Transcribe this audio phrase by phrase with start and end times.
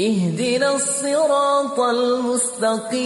[0.00, 2.98] اهدنا الصراط المستقيم.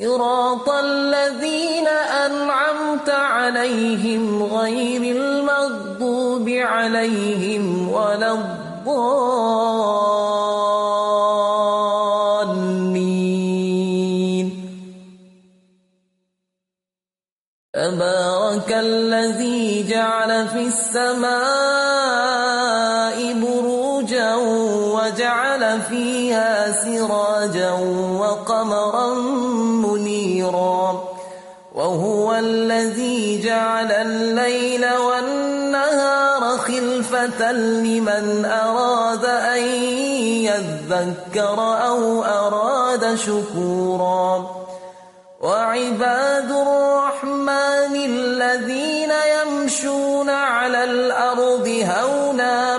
[0.00, 1.88] صراط الذين
[2.26, 9.20] أنعمت عليهم غير المغضوب عليهم ولا الضالين.
[17.74, 21.99] تبارك الذي جعل في السماء
[25.78, 27.72] فيها سراجا
[28.20, 29.14] وقمرا
[29.84, 31.04] منيرا
[31.74, 39.62] وهو الذي جعل الليل والنهار خلفة لمن أراد أن
[40.44, 44.60] يذكر أو أراد شكورا
[45.40, 52.78] وعباد الرحمن الذين يمشون على الأرض هونا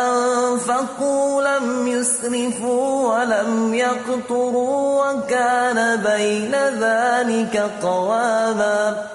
[0.09, 9.07] أنفقوا لم يسرفوا ولم يقتروا وكان بين ذلك قواما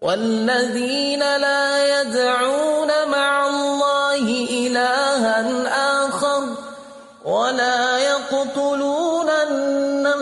[0.00, 5.40] والذين لا يدعون مع الله إلها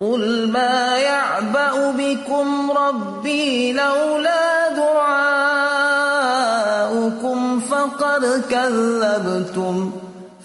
[0.00, 5.60] قل ما يعبأ بكم ربي لولا دعاؤكم
[7.60, 9.92] فقد كذبتم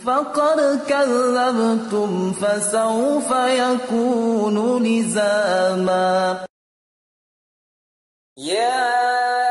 [0.06, 6.38] فقد كذبتم فسوف يكون لزاما
[8.38, 9.49] يا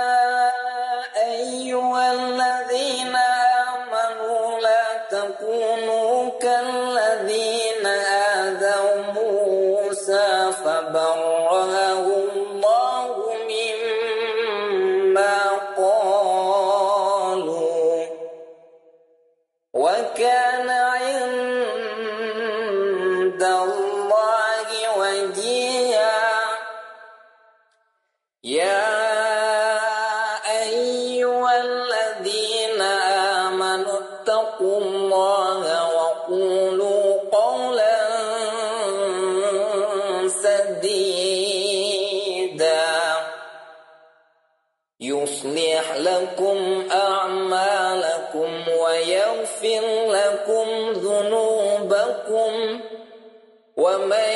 [53.79, 54.35] ومن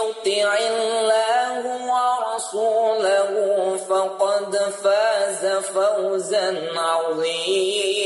[0.00, 1.60] يطع الله
[1.92, 3.32] ورسوله
[3.76, 8.00] فقد فاز فوزا عظيما.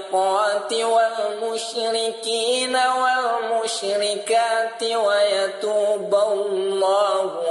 [0.00, 7.42] والمنافقات والمشركين والمشركات ويتوب الله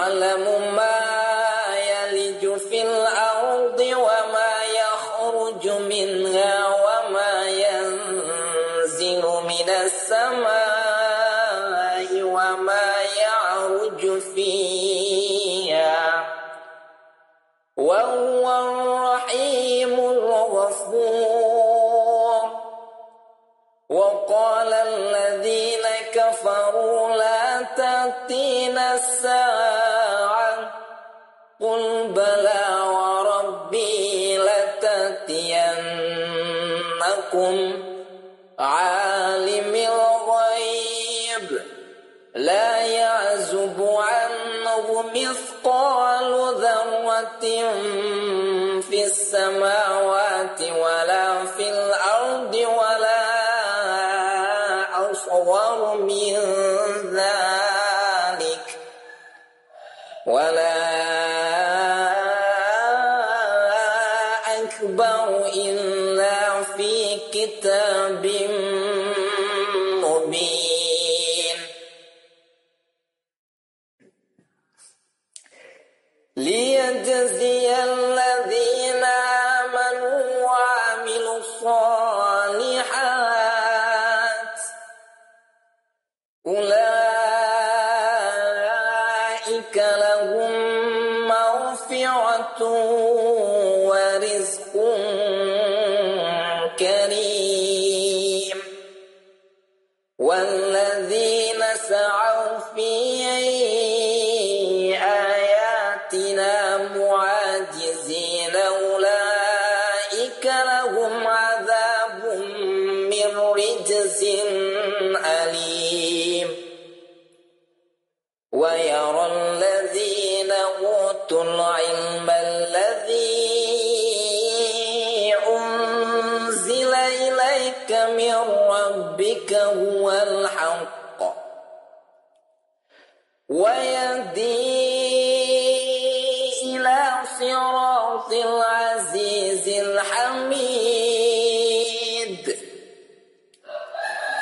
[0.00, 0.44] يعلم
[0.76, 0.89] ما
[45.70, 47.40] مثقال ذرة
[48.80, 51.89] في السماوات ولا في الأرض.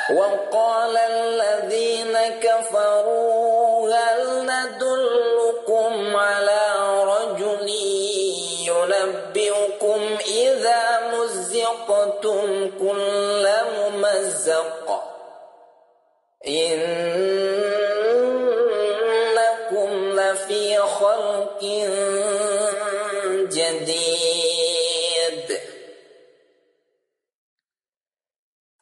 [0.09, 6.63] وقال الذين كفروا هل ندلكم على
[7.03, 7.69] رجل
[8.67, 15.03] ينبئكم إذا مزقتم كل ممزق.
[16.47, 17.08] إنكم
[21.59, 25.47] خلق جديد.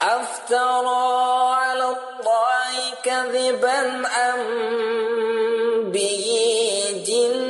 [0.02, 1.06] أفترى
[1.56, 4.42] على الله كذبا أم
[5.92, 6.28] به
[7.08, 7.48] جنة؟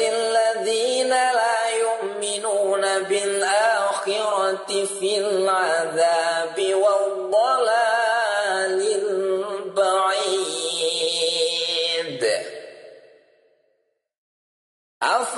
[0.00, 6.27] الذين لا يؤمنون بالآخرة في العذاب.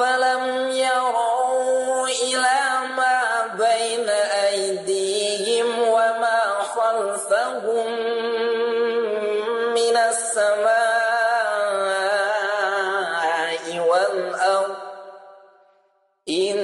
[0.00, 2.60] أفلم يروا إلى
[2.96, 6.40] ما بين أيديهم وما
[6.74, 7.90] خلفهم
[9.74, 10.80] من السماء
[13.88, 14.76] والأرض.
[16.28, 16.56] إن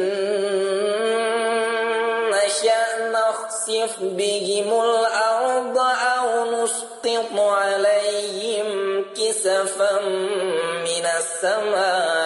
[2.33, 5.79] نشأ نخسف بهم الأرض
[6.19, 8.69] أو نسقط عليهم
[9.15, 10.01] كسفا
[10.89, 12.26] من السماء.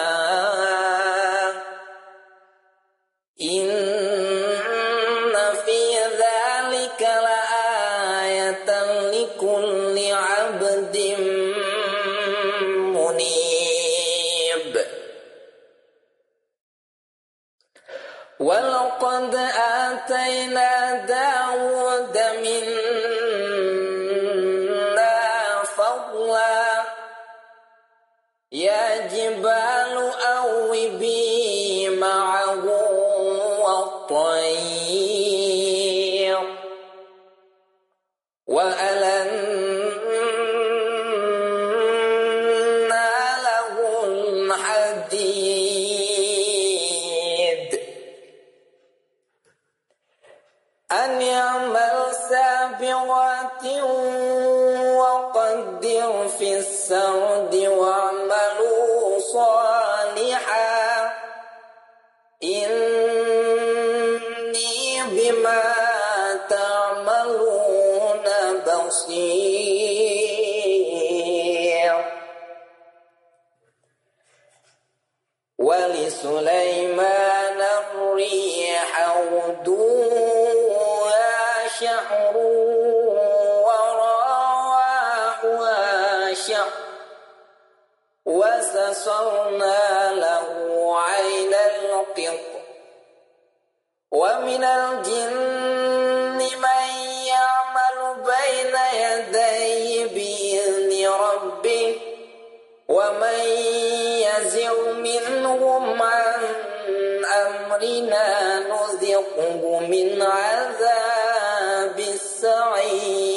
[109.51, 113.31] نذقه من عذاب السعير.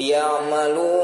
[0.00, 0.95] يعملون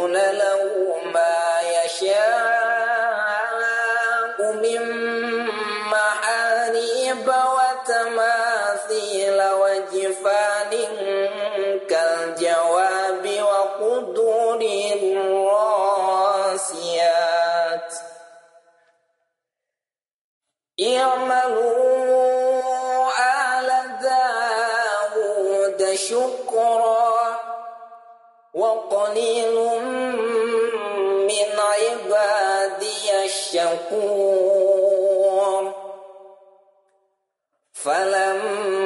[37.84, 38.81] فلما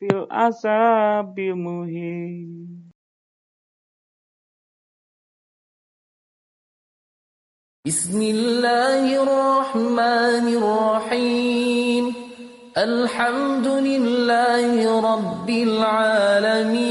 [0.00, 2.90] في العذاب المهين
[7.86, 12.04] بسم الله الرحمن الرحيم.
[12.76, 16.90] الحمد لله رب العالمين.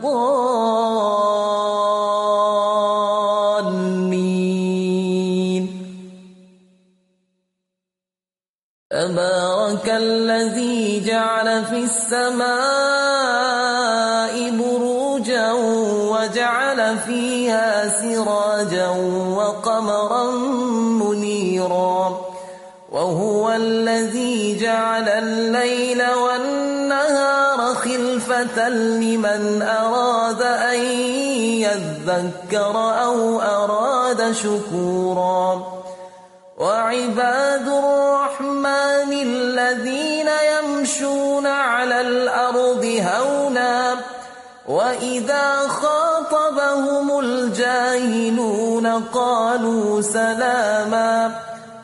[0.00, 0.80] الضالين
[8.90, 12.50] تبارك الذي جعل في السماء
[14.50, 15.52] بروجا
[16.12, 18.88] وجعل فيها سراجا
[19.36, 20.30] وقمرا
[21.04, 22.20] منيرا.
[22.92, 26.59] وهو الذي جعل الليل والنهار
[28.68, 30.80] لمن أراد أن
[31.60, 35.62] يذكر أو أراد شكورا.
[36.58, 43.96] وعباد الرحمن الذين يمشون على الأرض هونا
[44.68, 51.49] وإذا خاطبهم الجاهلون قالوا سلاما.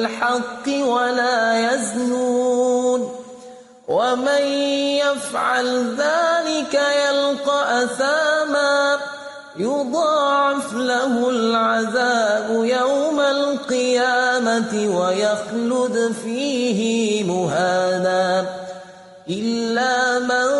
[0.00, 3.12] بالحق ولا يزنون
[3.88, 4.42] ومن
[5.04, 8.96] يفعل ذلك يلقى أثاما
[9.56, 18.46] يضاعف له العذاب يوم القيامة ويخلد فيه مهانا
[19.30, 20.59] إلا من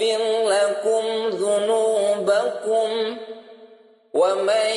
[0.00, 3.18] يغفر لكم ذنوبكم
[4.14, 4.70] ومن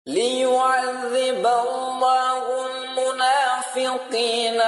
[0.07, 4.61] ليعذب الله المنافقين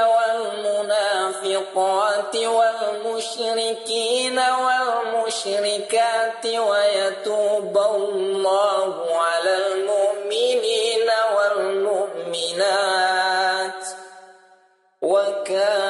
[1.74, 11.10] والمشرقات والمشركين والمشركات ويتوب الله على المؤمنين
[12.46, 13.84] والمؤمنات
[15.02, 15.85] وكان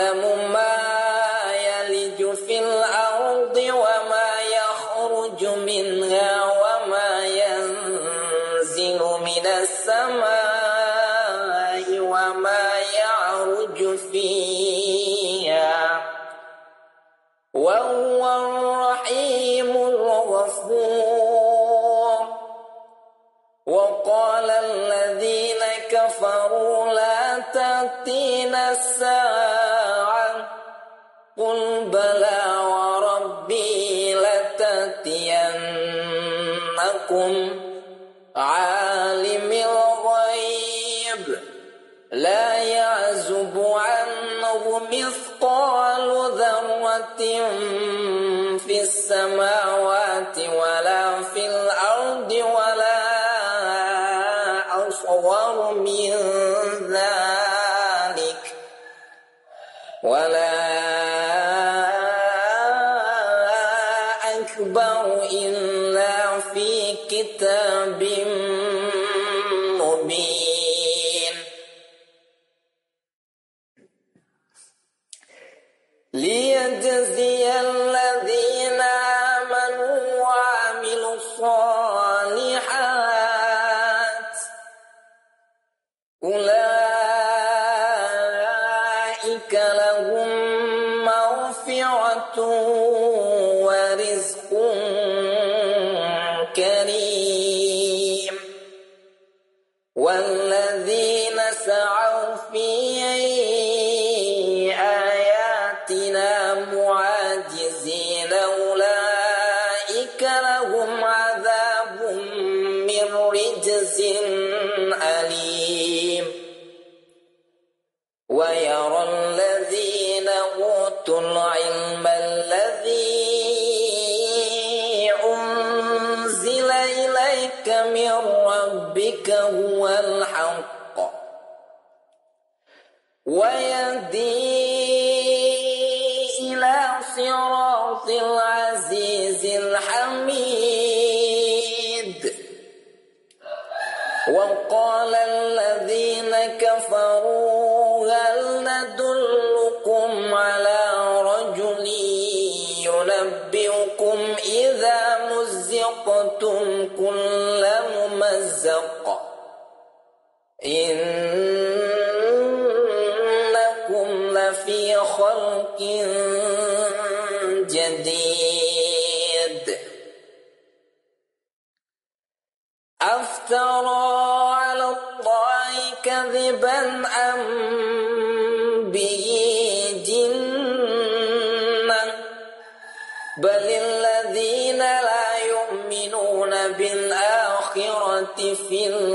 [0.00, 0.69] أعلم ما
[48.58, 50.99] في السماوات ولا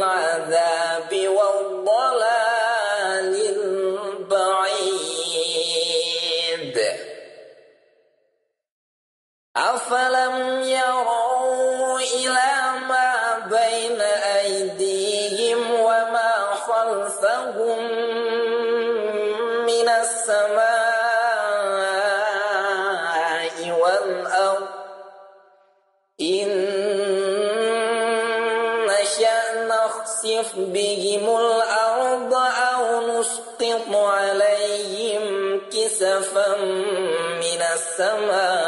[0.06, 2.26] العذاب والضلال
[3.56, 4.76] البعيد.
[9.58, 10.65] أفلم
[37.96, 38.65] السماء.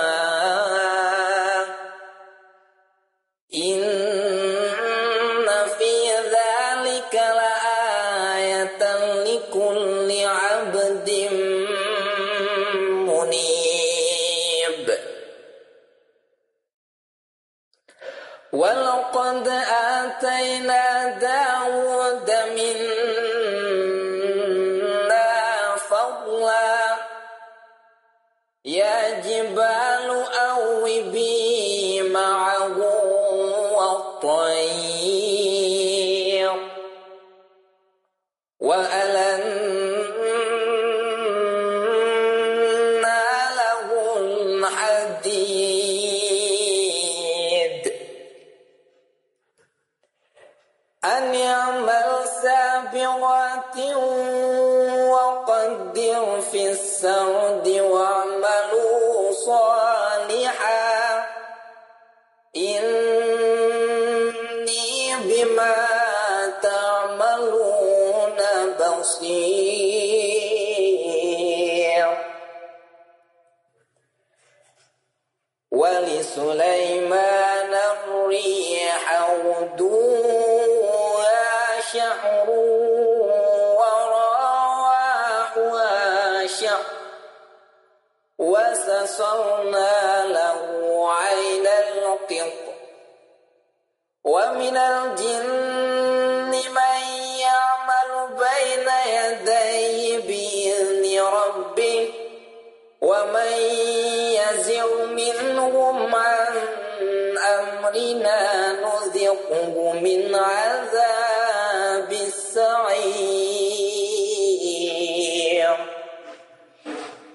[109.51, 113.77] نذقه من عذاب السعير.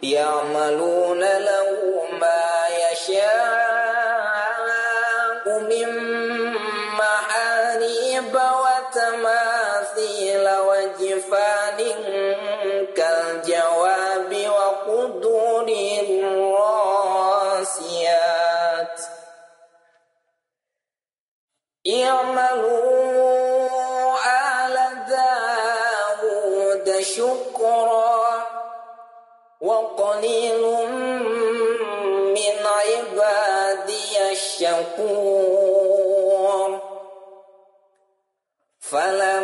[0.03, 3.73] يعملون له ما يشاء
[5.47, 5.89] من
[38.93, 39.42] فلما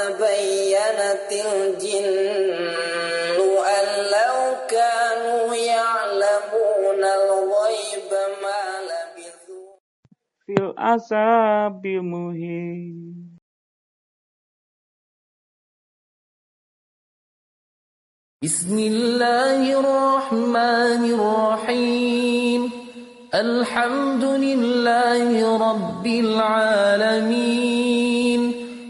[0.00, 2.08] تبينت الجن
[3.60, 3.86] أن
[4.16, 4.36] لو
[4.68, 9.72] كانوا يعلمون الغيب ما لبثوا
[10.46, 13.00] في العذاب المهين
[18.44, 22.72] بسم الله الرحمن الرحيم.
[23.34, 27.80] الحمد لله رب العالمين.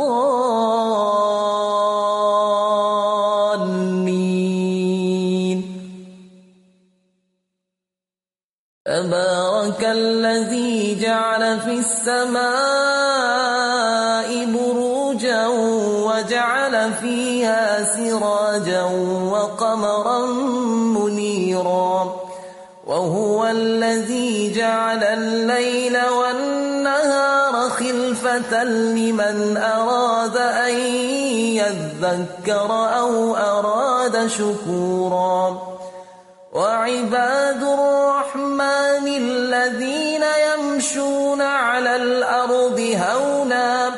[0.00, 0.78] الضالين.
[8.86, 12.38] تبارك الذي جعل في السماء
[14.44, 15.46] بروجا
[16.06, 18.82] وجعل فيها سراجا
[19.32, 20.26] وقمرا
[20.96, 22.16] منيرا.
[22.86, 26.57] وهو الذي جعل الليل والنهار
[28.64, 30.74] لمن أراد أن
[31.60, 35.58] يذكر أو أراد شكورا.
[36.52, 43.90] وعباد الرحمن الذين يمشون على الأرض هونا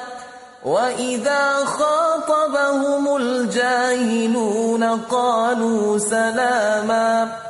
[0.64, 7.50] وإذا خاطبهم الجاهلون قالوا سلاما.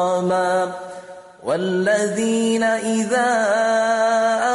[0.00, 0.72] ومقاما
[1.44, 3.30] والذين إذا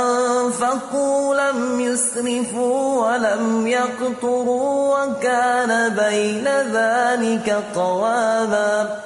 [0.02, 9.00] أنفقوا لم يسرفوا ولم يقتروا وكان بين ذلك قواما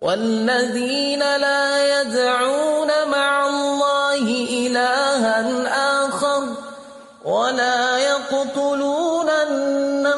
[0.00, 5.40] والذين لا يدعون مع الله إلها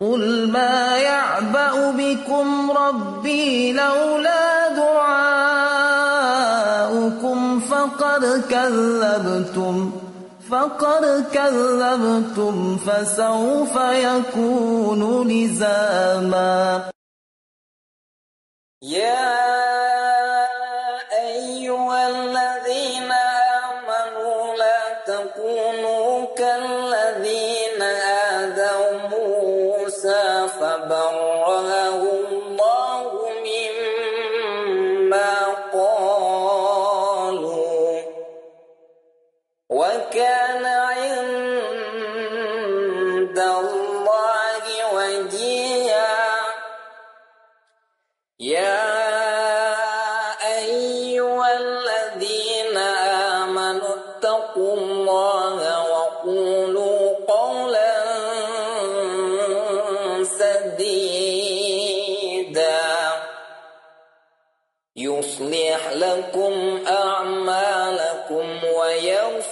[0.00, 5.60] قل ما يعبأ بكم ربي لولا دعاؤكم
[7.60, 9.92] فقد كذبتم
[10.50, 16.90] فقد كذبتم فسوف يكون لزاما
[18.82, 19.89] يا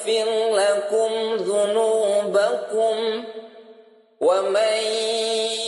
[0.09, 3.25] ويغفر لكم ذنوبكم
[4.21, 4.79] ومن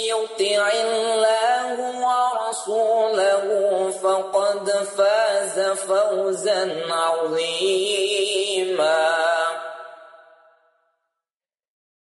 [0.09, 1.77] يطع الله
[2.07, 3.45] ورسوله
[3.91, 8.01] فقد فاز فوزا عظيما.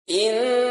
[0.10, 0.69] إنا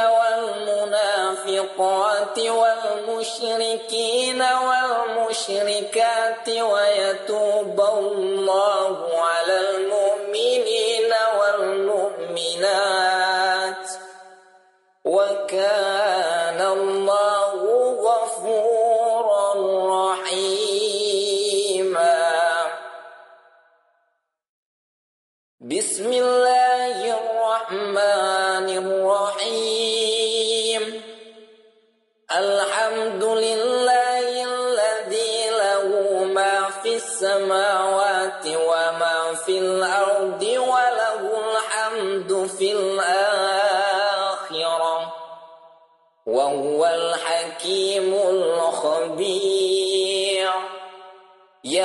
[1.63, 8.82] والمنافقات والمشركين والمشركات ويتوب الله.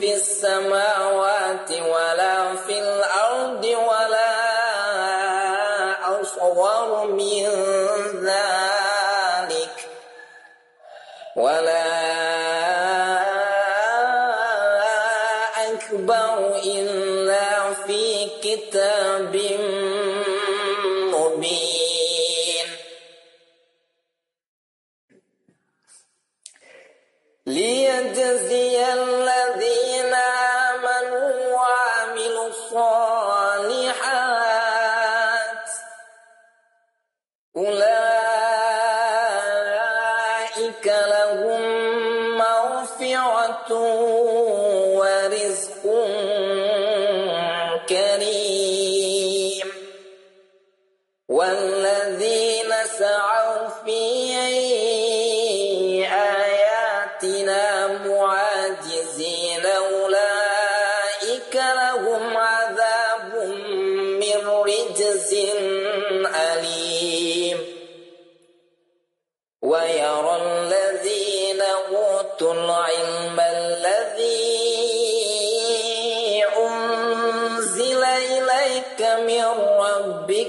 [0.00, 1.05] في السماوات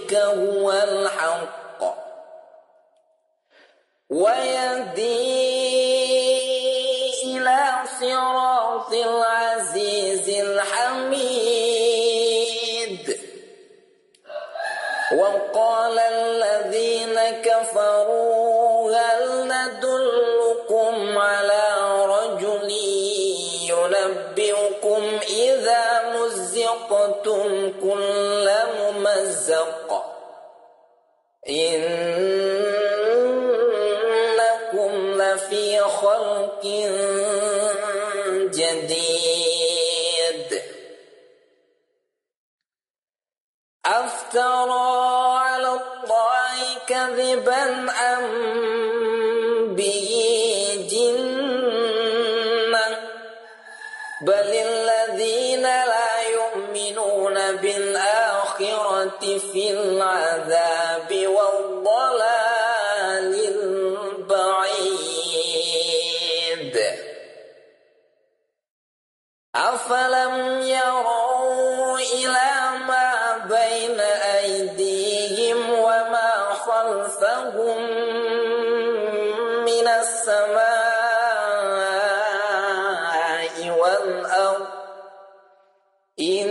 [0.07, 0.56] ربك
[38.51, 40.61] جديد.
[43.85, 48.25] أفترى على الله كذبا أم
[49.75, 50.09] به
[50.91, 52.87] جنة؟
[54.21, 60.86] بل الذين لا يؤمنون بالآخرة في العذاب.
[69.87, 72.51] أفلم يروا إلى
[72.87, 73.99] ما بين
[74.39, 77.81] أيديهم وما خلفهم
[79.63, 80.67] من السماء
[83.79, 84.67] والأرض.
[86.19, 86.47] إن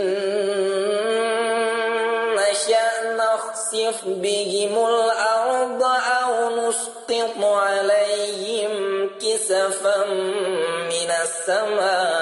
[2.35, 5.83] نشأ نخسف بهم الأرض
[6.23, 8.73] أو نسقط عليهم
[9.19, 10.05] كسفا
[10.89, 12.16] من السماء.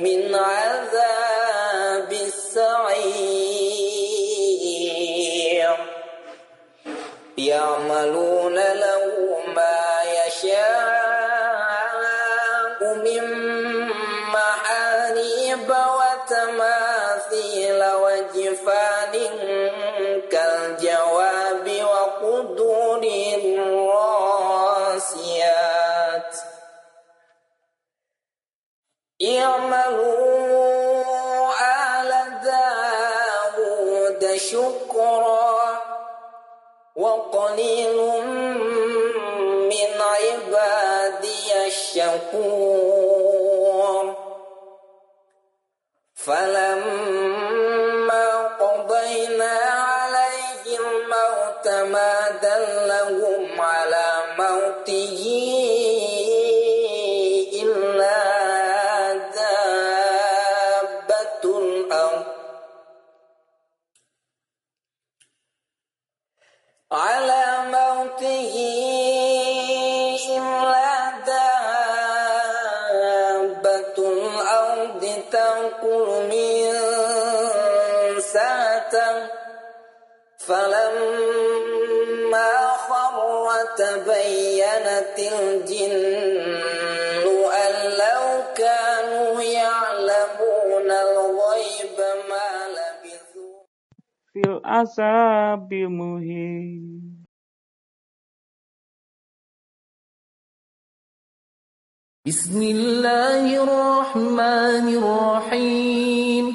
[0.00, 3.50] من عذاب السعير.
[7.38, 8.29] يعملون
[46.30, 46.99] فلما
[85.18, 86.50] الجن
[87.50, 91.98] أن لو كانوا يعلمون الغيب
[92.30, 93.62] ما لبثوا.
[94.32, 96.80] في العذاب المهين
[102.26, 106.54] بسم الله الرحمن الرحيم.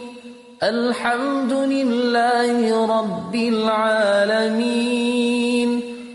[0.63, 4.85] الحمد لله رب العالمين.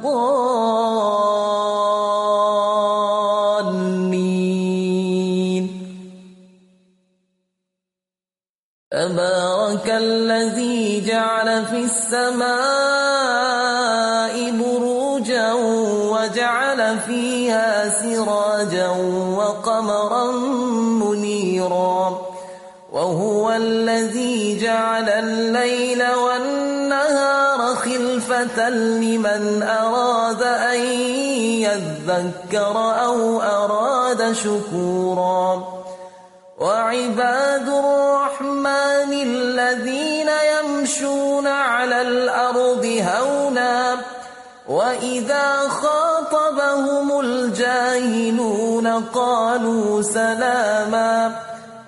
[0.00, 1.60] الضالين
[8.90, 12.50] تبارك الذي جعل في السماء
[14.50, 15.52] بروجا
[16.12, 18.88] وجعل فيها سراجا
[19.36, 20.32] وقمرا
[21.04, 22.20] منيرا.
[22.92, 26.69] وهو الذي جعل الليل والنهار
[28.68, 30.80] لمن أراد أن
[31.60, 35.64] يذكر أو أراد شكورا.
[36.58, 43.96] وعباد الرحمن الذين يمشون على الأرض هونا
[44.68, 51.49] وإذا خاطبهم الجاهلون قالوا سلاما.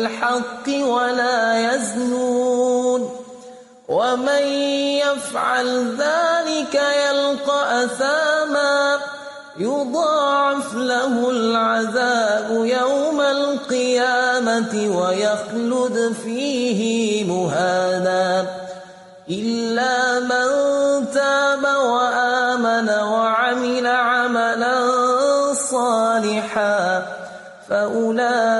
[0.00, 3.10] بالحق ولا يزنون
[3.88, 4.42] ومن
[5.04, 8.98] يفعل ذلك يلقى أثاما
[9.58, 18.46] يضاعف له العذاب يوم القيامة ويخلد فيه مهانا
[19.30, 20.48] إلا من
[21.14, 24.74] تاب وآمن وعمل عملا
[25.54, 27.02] صالحا
[27.70, 28.59] فأولئك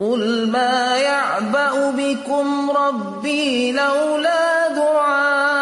[0.00, 5.58] قل ما يعبأ بكم ربي لولا دعاؤكم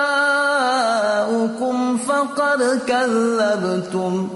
[1.98, 4.28] فقد كذبتم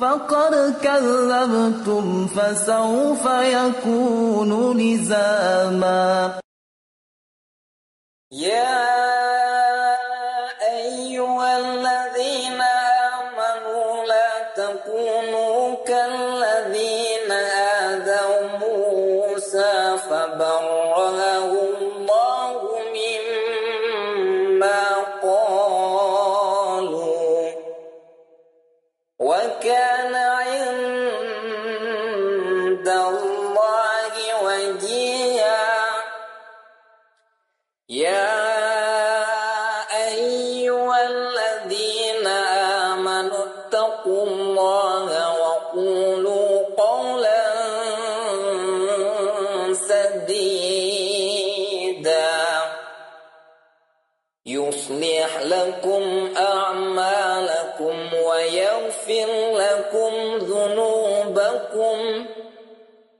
[0.00, 6.40] فقد كذبتم فسوف يكون لزاما
[8.32, 9.35] يا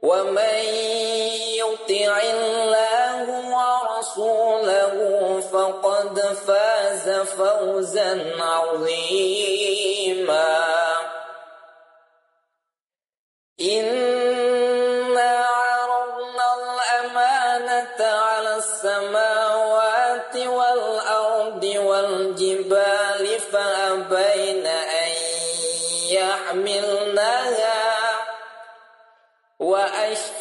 [0.07, 0.59] ومن
[1.61, 3.25] يطع الله
[3.57, 4.95] ورسوله
[5.53, 9.67] فقد فاز فوزا عظيما.
[13.61, 14.26] إنا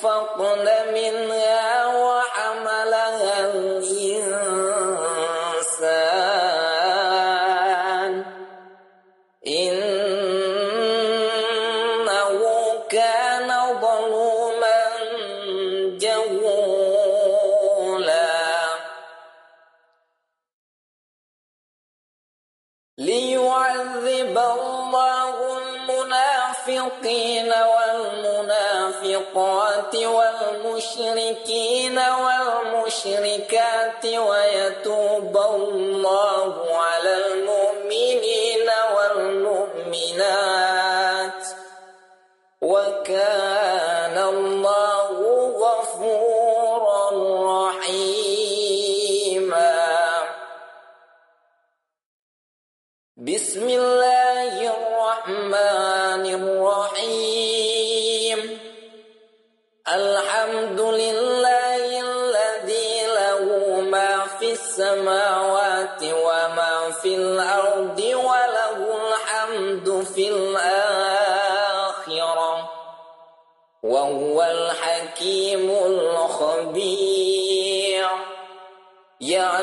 [0.06, 4.66] أنفقن منها وحملها الإنسان.
[9.48, 10.00] إنه
[12.90, 13.50] كان
[13.82, 14.82] ظلوما
[15.98, 17.26] جهولا.
[22.98, 27.52] ليعذب الله المنافقين
[29.34, 36.35] والمشرقات والمشركين والمشركات ويتوب الله.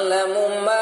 [0.02, 0.81] أعلم ما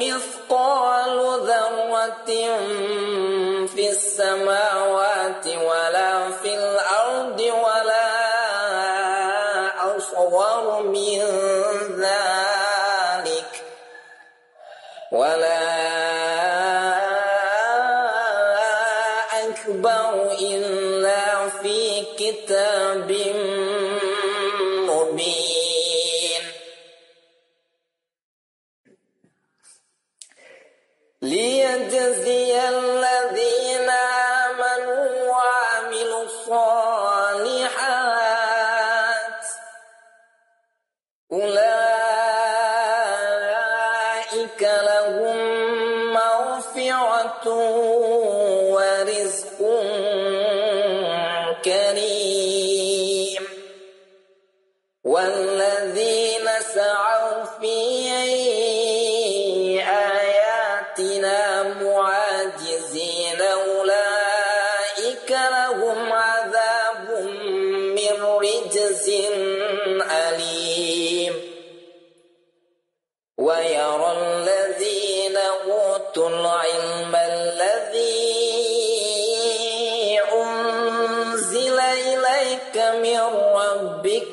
[0.00, 2.30] مثقال ذرة
[3.66, 6.67] في السماوات ولا في الأرض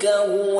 [0.05, 0.54] يَفْقَهُوا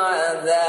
[0.00, 0.59] العذاب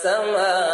[0.00, 0.69] السماء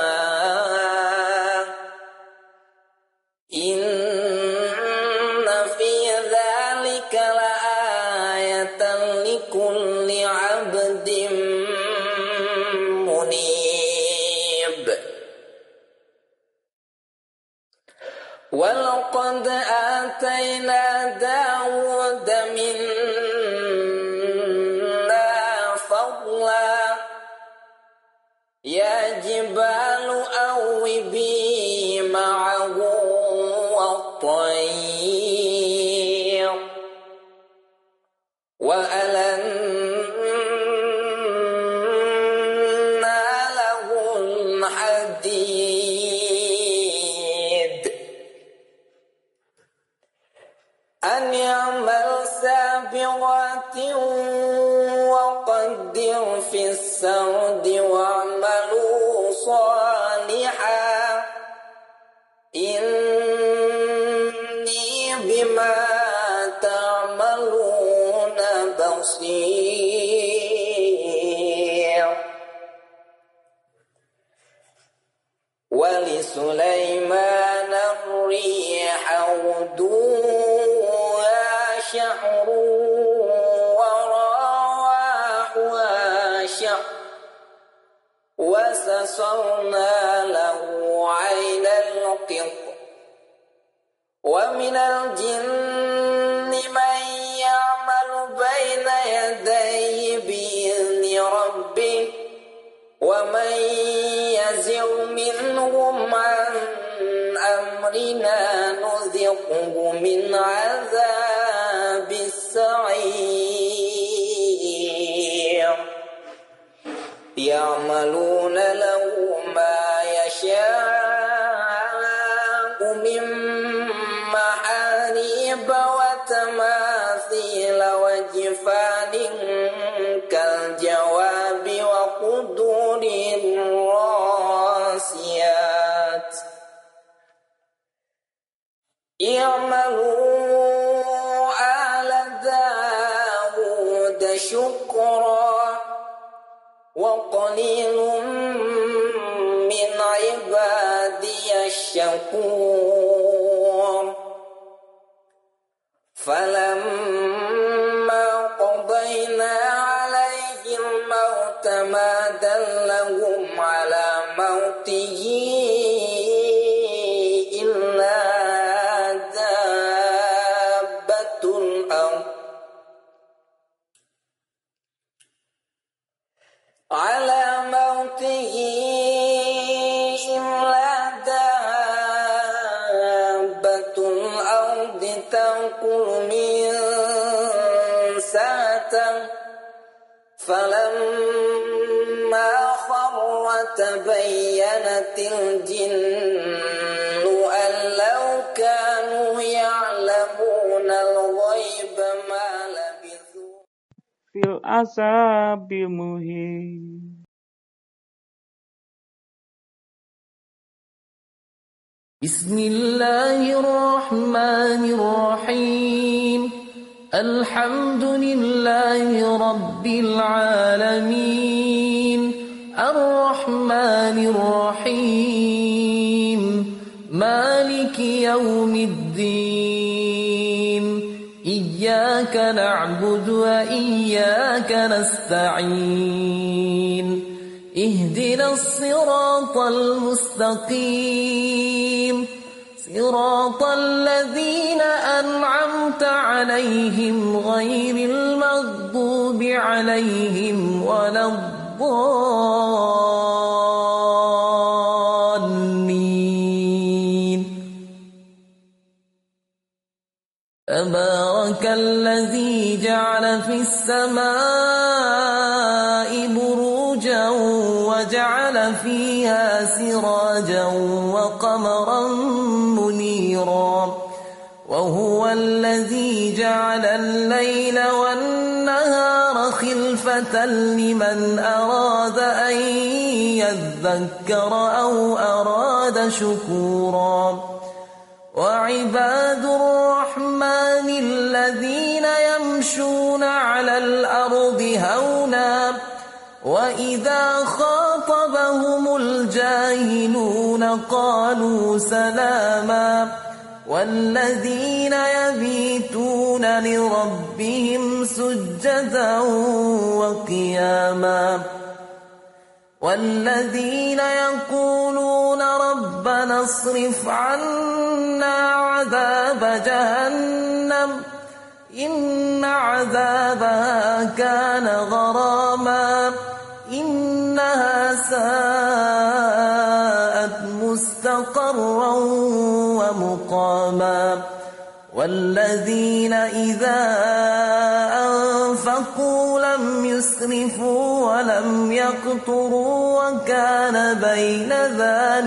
[38.85, 39.54] وألنا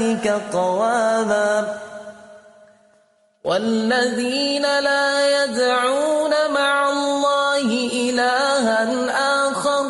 [0.10, 1.78] ذلك قواما
[3.44, 8.82] والذين لا يدعون مع الله إلها
[9.50, 9.86] آخر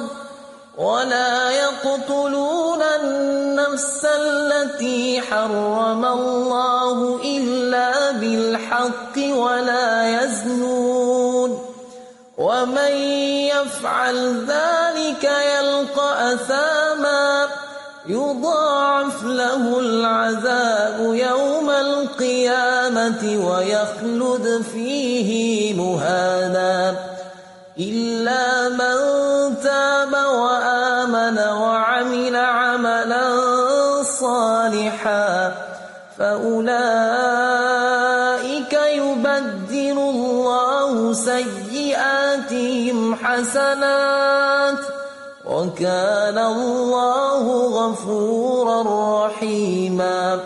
[0.77, 11.65] ولا يقتلون النفس التي حرم الله إلا بالحق ولا يزنون.
[12.37, 12.91] ومن
[13.51, 14.78] يفعل ذلك
[19.49, 25.29] له العذاب يوم القيامة ويخلد فيه
[25.73, 26.95] مهانا
[27.79, 28.97] إلا من
[29.63, 33.27] تاب وآمن وعمل عملا
[34.03, 35.51] صالحا
[36.19, 36.73] فأولئك
[38.73, 44.79] يبدل الله سيئاتهم حسنات
[45.45, 47.28] وكان الله
[47.79, 48.79] غفورا
[49.25, 50.39] رحيما.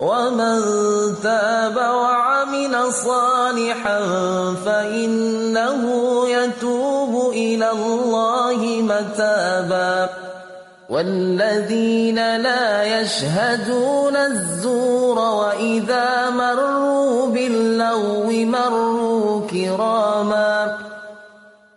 [0.00, 0.60] ومن
[1.22, 4.00] تاب وعمل صالحا
[4.66, 5.82] فإنه
[6.28, 10.08] يتوب إلى الله متابا.
[10.90, 20.51] والذين لا يشهدون الزور وإذا مروا باللغو مروا كراما.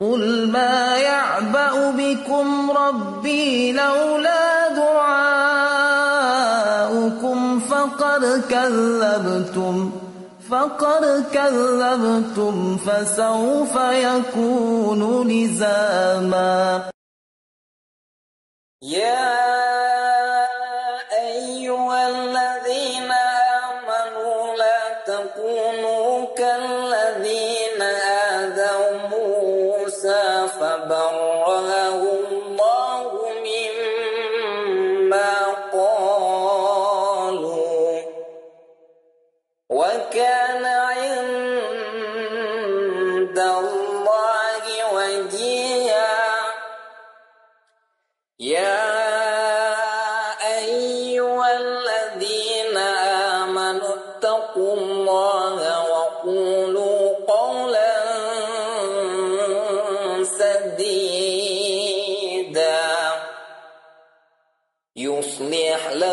[0.00, 5.60] قل ما يعبأ بكم ربي لولا دعاؤكم
[7.60, 9.92] فقد كذبتم
[10.50, 16.90] فقد كذبتم فسوف يكون لزاما
[18.82, 19.85] يا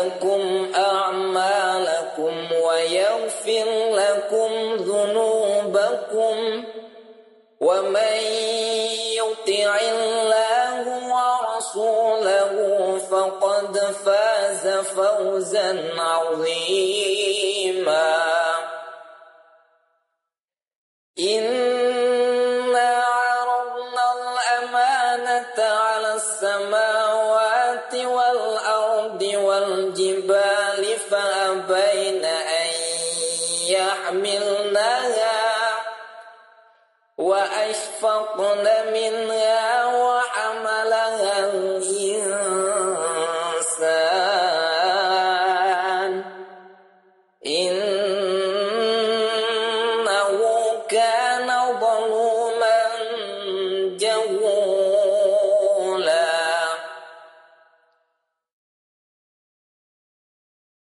[0.04, 6.64] لكم أعمالكم ويغفر لكم ذنوبكم
[7.60, 8.16] ومن
[9.16, 10.84] يطع الله
[11.14, 12.54] ورسوله
[13.10, 17.44] فقد فاز فوزا عظيما
[21.18, 21.93] إنا
[38.04, 42.64] أنفقن منها وحملها الإنسان.
[47.46, 47.88] إنه
[50.88, 51.48] كان
[51.80, 52.80] ظلوما
[53.96, 55.24] جهولا.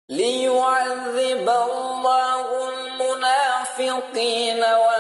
[0.09, 4.96] ليعذب الله المنافقين والمنافقين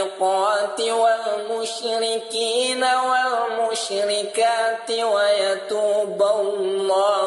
[0.00, 7.19] والمحصنات والمشركين والمشركات ويتوب الله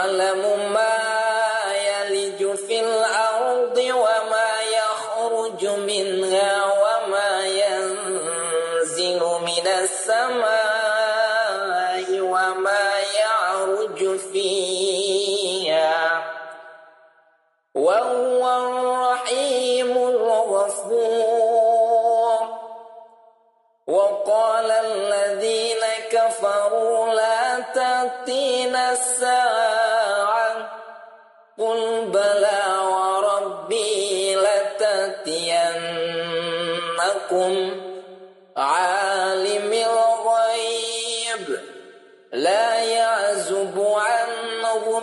[0.00, 0.89] أعلم ما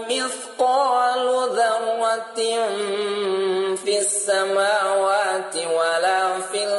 [0.10, 2.36] مثقال ذرة
[3.76, 6.77] في السماوات ولا في الأرض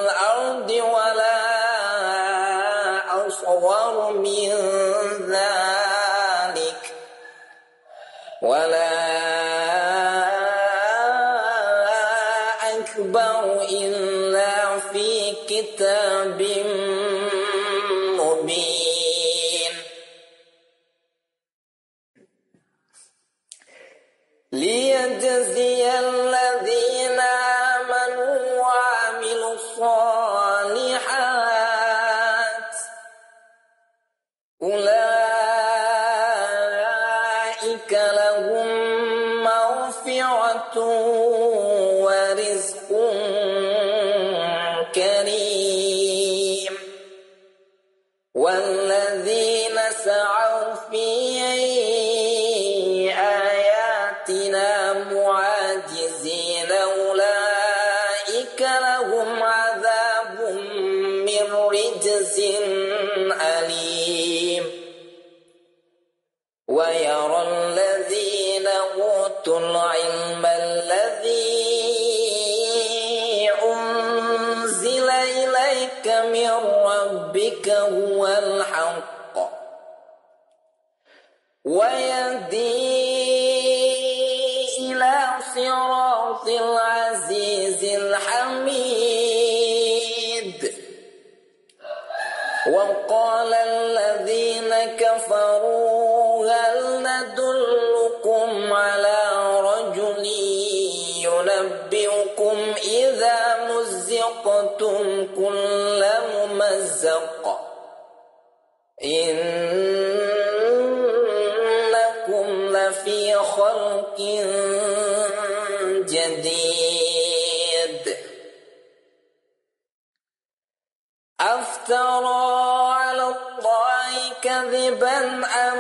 [125.29, 125.79] أعلم أم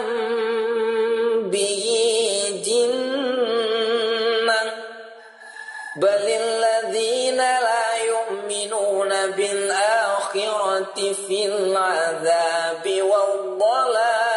[5.97, 14.29] بل الذين لا يؤمنون بالآخرة في العذاب والضلال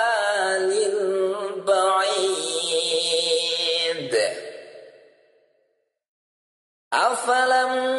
[1.51, 2.11] البعيد.
[6.93, 7.90] أفلم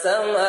[0.00, 0.39] السماء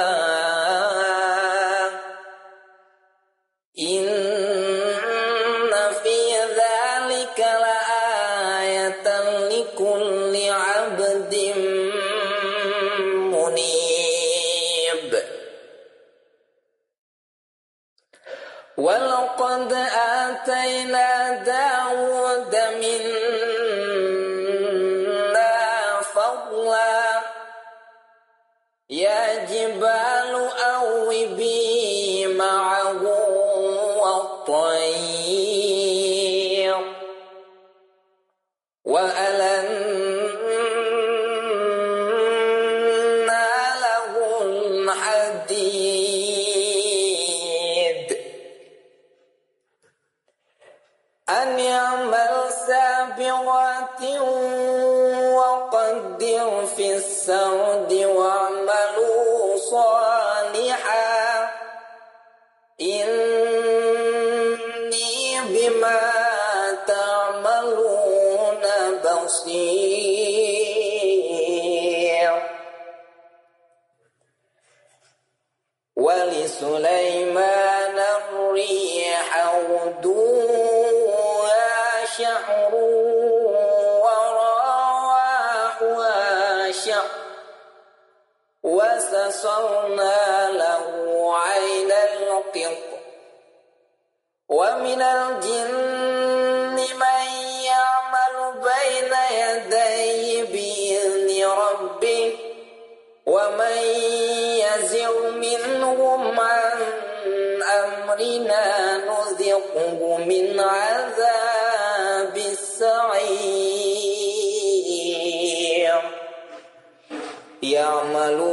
[118.22, 118.51] يعملون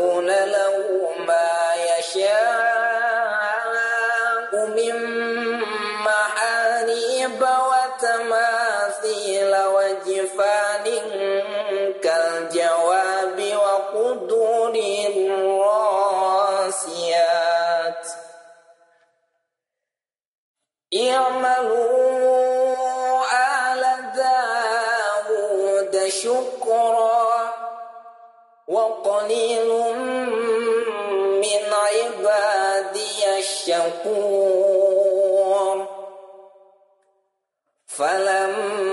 [37.98, 38.87] فلما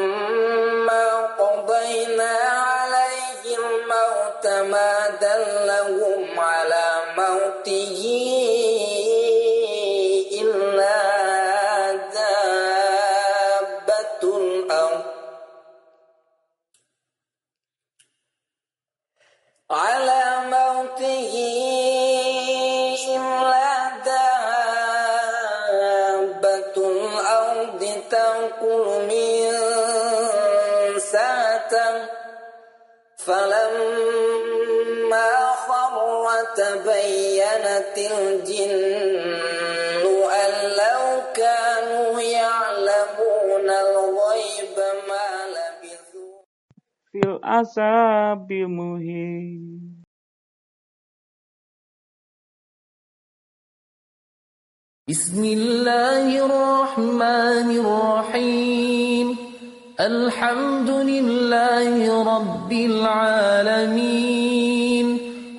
[36.76, 38.74] تبينت الجن
[40.44, 41.04] أن لو
[41.36, 44.78] كانوا يعلمون الغيب
[45.08, 46.38] ما لبثوا
[47.12, 49.56] في العذاب المهين
[55.10, 59.38] بسم الله الرحمن الرحيم.
[60.00, 64.26] الحمد لله رب العالمين.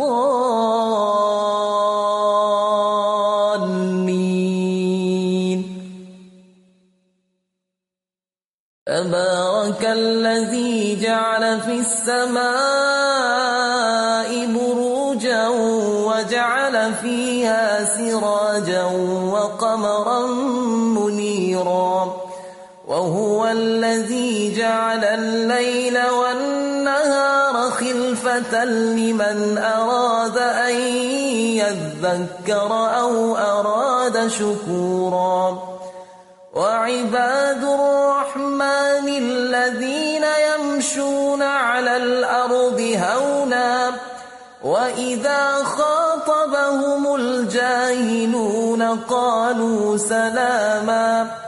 [0.00, 0.78] الضالين.
[8.86, 12.48] تبارك الذي جعل في السماء
[14.46, 15.48] بروجا
[16.08, 18.84] وجعل فيها سراجا
[19.32, 20.26] وقمرا
[20.96, 22.16] منيرا.
[22.88, 26.57] وهو الذي جعل الليل والنهار
[28.64, 30.74] لمن أراد أن
[31.60, 35.58] يذكر أو أراد شكورا.
[36.54, 43.92] وعباد الرحمن للذين يمشون على الأرض هونا
[44.64, 51.47] وإذا خاطبهم الجاهلون قالوا سلاما.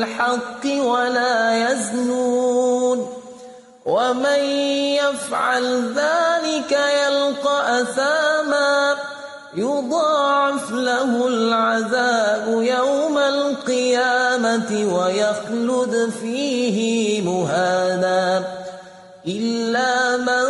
[0.00, 3.08] بالحق ولا يزنون
[3.86, 4.40] ومن
[4.96, 8.96] يفعل ذلك يلقى أثاما
[9.54, 18.44] يضاعف له العذاب يوم القيامة ويخلد فيه مهانا
[19.26, 20.49] إلا من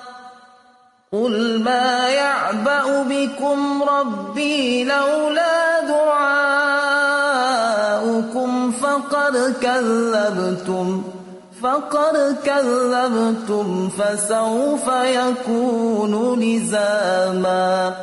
[1.13, 7.11] قل ما يعبأ بكم ربي لولا دعاؤكم
[8.71, 11.03] فقد كذبتم
[11.61, 18.01] فقد كذبتم فسوف يكون لزاما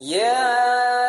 [0.00, 1.07] يا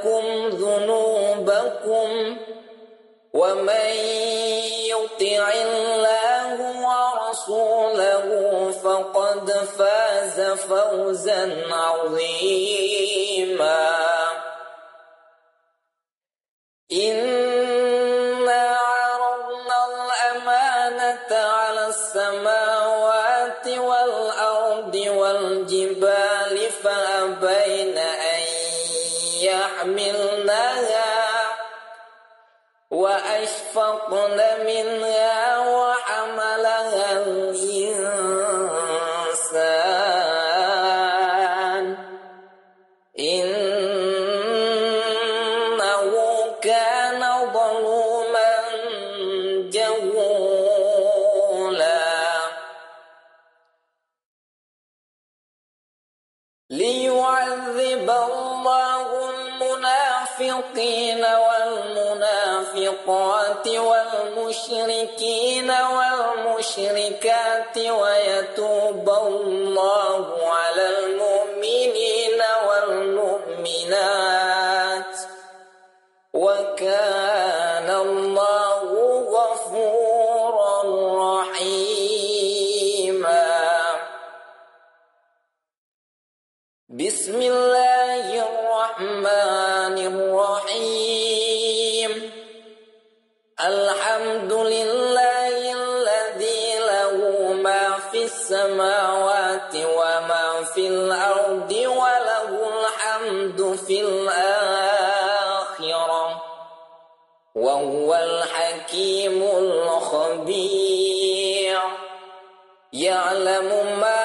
[0.00, 2.36] لكم ذنوبكم
[3.32, 3.90] ومن
[4.88, 6.56] يطع الله
[6.86, 8.26] ورسوله
[8.70, 12.80] فقد فاز فوزا عظيما.
[16.92, 17.49] إنا
[33.00, 38.20] وأشفقن منها وحملها الإنسان.
[43.18, 43.72] إنه
[46.62, 47.22] كان
[47.52, 48.52] ظلوما
[49.76, 50.60] جهولا.
[56.70, 61.22] ليعذب الله المنافقين
[62.90, 70.09] والمنافقات والمشركين والمشركات ويتوب الله.
[108.90, 110.90] الحكيم الخبير.
[112.92, 114.19] يعلم ما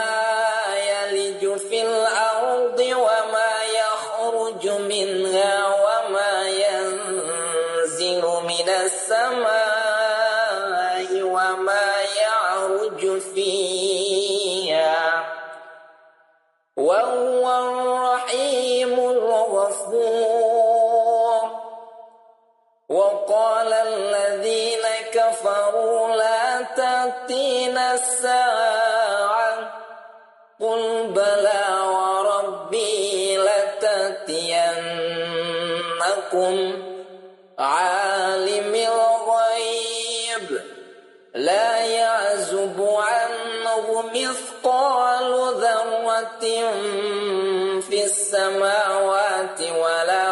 [47.89, 50.24] في السماوات ولا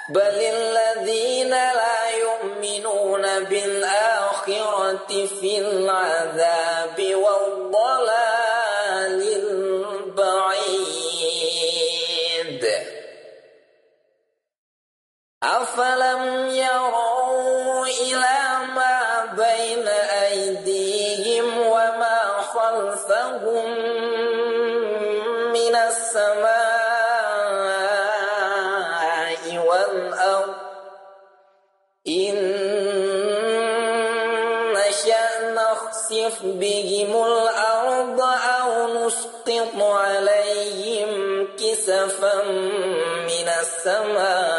[0.09, 5.11] بل الذين لا يؤمنون بالآخرة
[5.41, 6.84] في العذاب.
[15.75, 18.39] أفلم يروا إلى
[18.75, 19.89] ما بين
[20.23, 22.21] أيديهم وما
[22.55, 23.67] خلفهم
[25.53, 26.55] من السماء
[29.67, 30.55] والأرض.
[32.09, 32.37] إن
[34.73, 38.21] نشأ نخسف بهم الأرض
[38.61, 41.11] أو نسقط عليهم
[41.57, 42.43] كسفا
[43.27, 44.54] من السماء.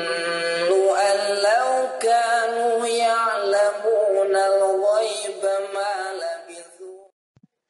[0.95, 1.19] أن
[1.49, 5.43] لو كانوا يعلمون الغيب
[5.75, 7.09] ما لبثوا.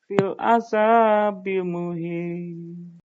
[0.08, 3.00] في العذاب المهين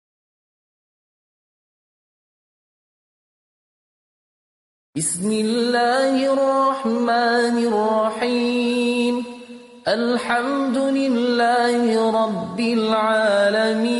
[4.97, 9.25] بسم الله الرحمن الرحيم.
[9.87, 13.99] الحمد لله رب العالمين.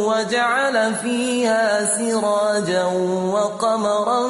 [0.09, 2.85] وجعل فيها سراجا
[3.33, 4.27] وقمرا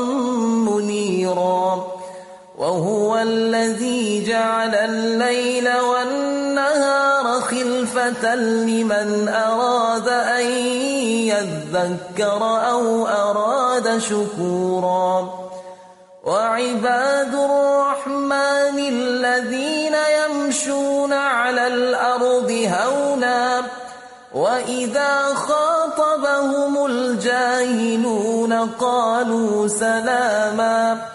[0.71, 1.87] منيرا.
[2.57, 6.24] وهو الذي جعل الليل والنهار
[8.13, 10.45] لمن أراد أن
[11.31, 12.41] يذكر
[12.71, 15.29] أو أراد شكورا.
[16.23, 23.61] وعباد الرحمن الذين يمشون على الأرض هونا
[24.33, 31.14] وإذا خاطبهم الجاهلون قالوا سلاما.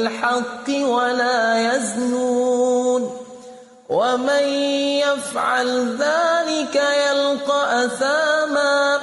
[0.00, 3.16] بالحق ولا يزنون
[3.88, 4.44] ومن
[5.04, 8.98] يفعل ذلك يلقى أثاما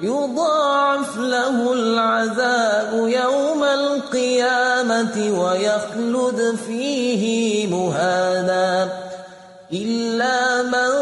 [0.00, 8.88] يضاعف له العذاب يوم القيامة ويخلد فيه مهانا
[9.72, 11.01] إلا من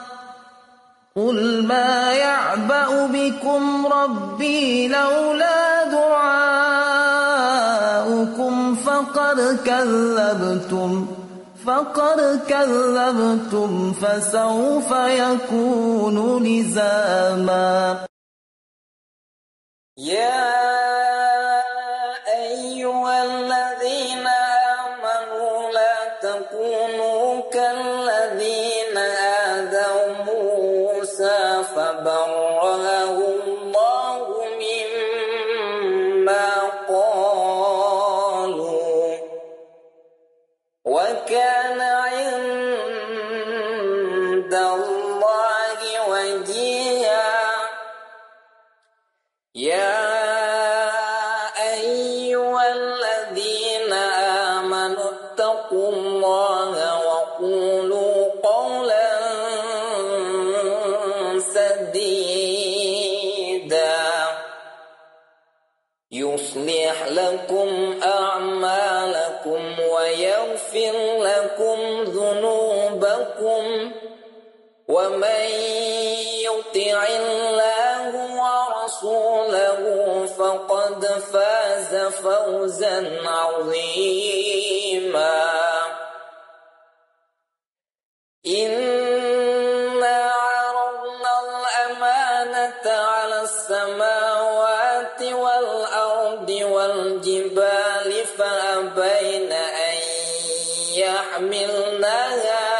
[1.15, 6.75] قل ما يعبأ بكم ربي لولا دعاؤكم
[8.75, 11.07] فقد كذبتم
[11.65, 18.05] فقد كذبتم فسوف يكون لزاما
[19.97, 21.10] يا
[40.91, 42.20] وكان عند
[83.27, 84.81] عظيما.
[88.47, 99.97] إنا عرضنا الأمانة على السماوات والأرض والجبال فأبين أن
[100.95, 102.71] يحملنها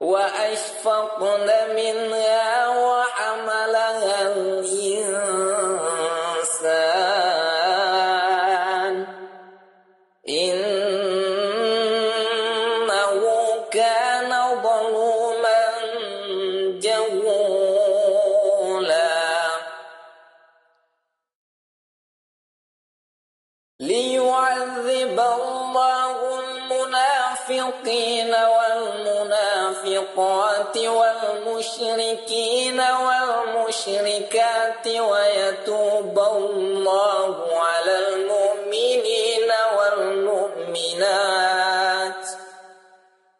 [0.00, 2.55] وأشفقن منها
[31.66, 41.06] المشركين والمشركات ويتوب الله على المؤمنين والمؤمنات.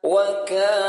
[0.02, 0.85] وكان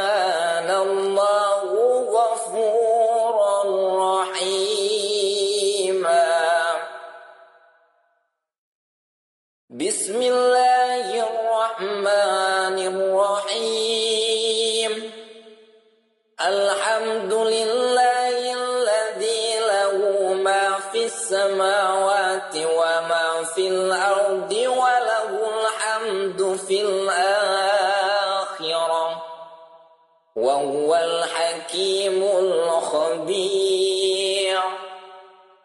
[31.67, 33.67] الحكيم الخبير.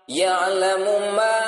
[0.08, 1.41] يعلم ما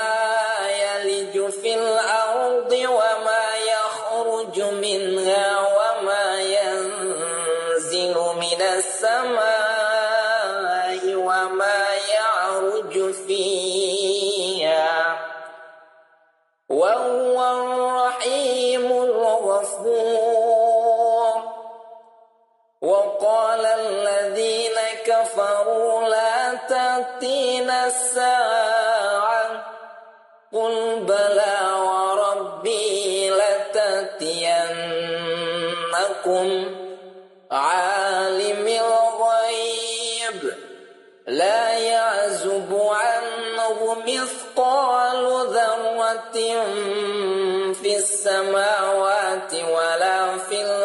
[47.75, 50.84] في السماوات ولا في الأرض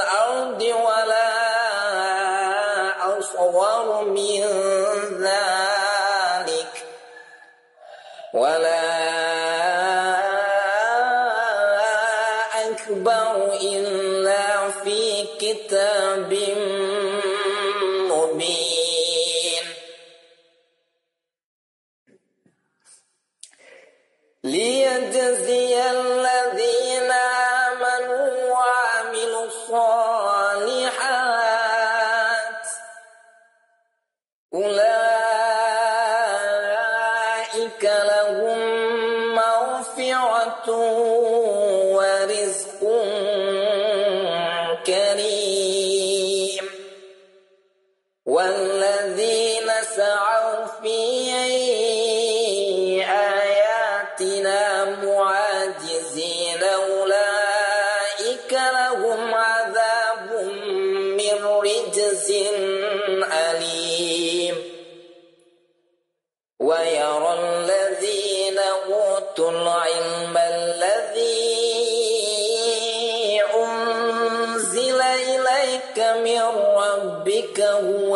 [77.59, 78.08] ملكه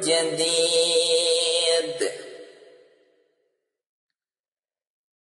[0.00, 0.72] جديد.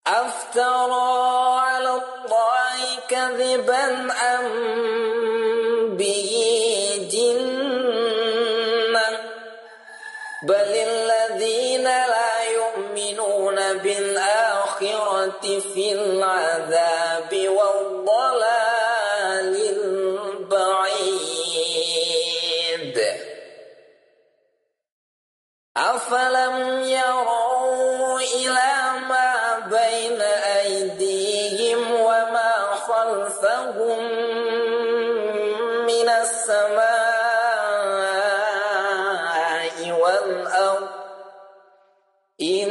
[0.06, 1.14] أفترى
[1.60, 4.46] على الله كذبا أم
[5.96, 6.30] به
[7.12, 7.44] جنة؟
[10.42, 17.03] بل الذين لا يؤمنون بالآخرة في العذاب.
[26.14, 28.72] أفلم يروا إلى
[29.08, 30.20] ما بين
[30.60, 32.54] أيديهم وما
[32.86, 33.98] خلفهم
[35.86, 36.84] من السماء
[40.00, 40.88] والأرض.
[42.42, 42.68] إن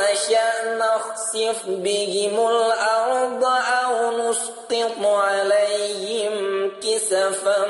[0.00, 3.44] نشأ نخسف بهم الأرض
[3.84, 6.34] أو نسقط عليهم
[6.80, 7.66] كسفا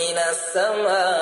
[0.00, 1.19] من السماء.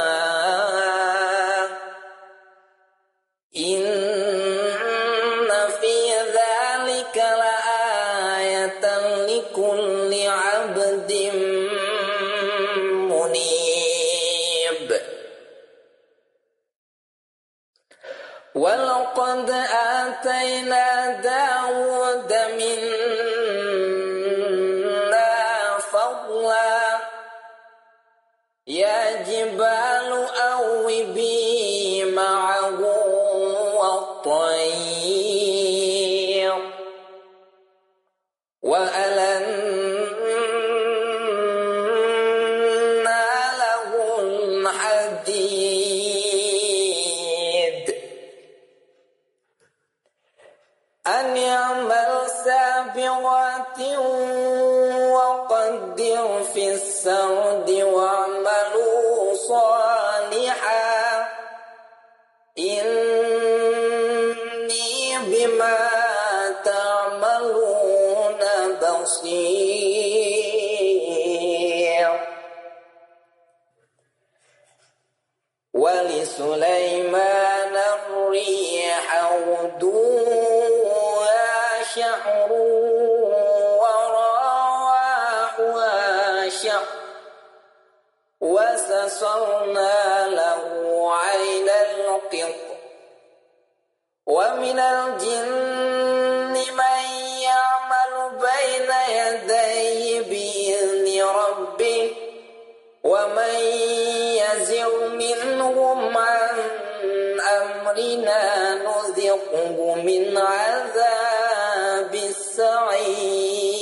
[109.53, 113.79] نذقه من عذاب السعير.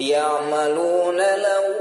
[0.00, 1.77] يعملون له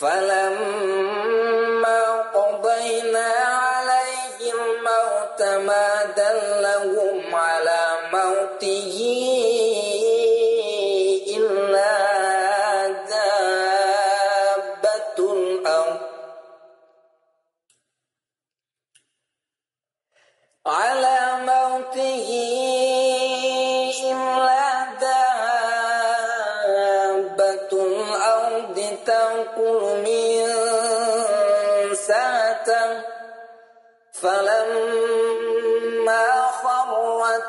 [0.00, 0.49] فلما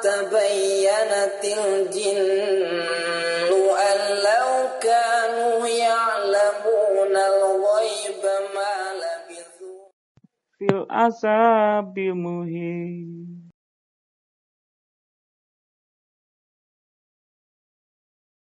[0.04, 2.30] تبينت الجن
[3.90, 4.50] أن لو
[4.82, 8.24] كانوا يعلمون الغيب
[8.56, 9.84] ما لبثوا
[10.58, 13.52] في العذاب المهين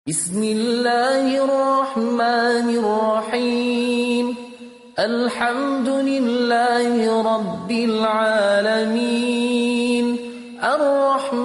[0.08, 4.26] بسم الله الرحمن الرحيم.
[4.98, 9.50] الحمد لله رب العالمين.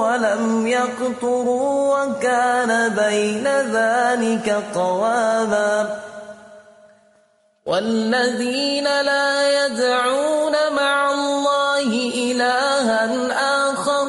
[0.00, 6.00] ولم يقتروا وكان بين ذلك قواما
[7.66, 13.02] والذين لا يدعون مع الله إلها
[13.70, 14.08] آخر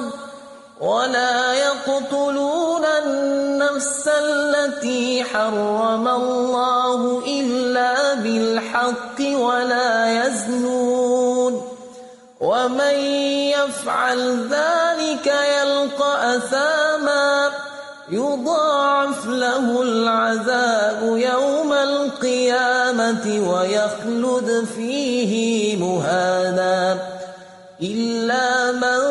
[0.82, 11.72] ولا يقتلون النفس التي حرم الله إلا بالحق ولا يزنون.
[12.42, 12.96] ومن
[13.72, 17.50] يفعل ذلك يلقى أثاما
[18.10, 26.98] يضاعف له العذاب يوم القيامة ويخلد فيه مهانا
[27.82, 29.11] إلا من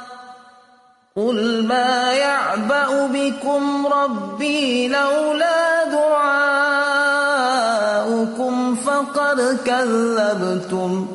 [1.15, 6.75] قل ما يعبأ بكم ربي لولا دعاؤكم
[8.75, 11.07] فقد كذبتم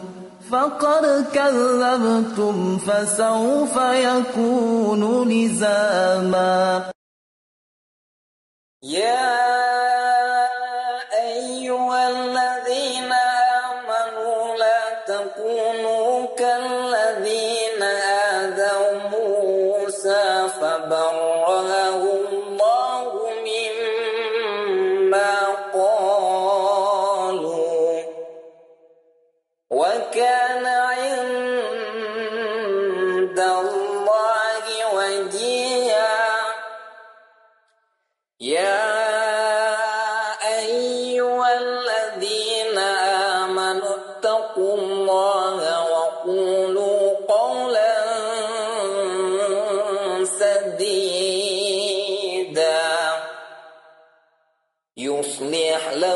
[0.50, 6.90] فقد كذبتم فسوف يكون لزاما
[8.82, 9.95] يا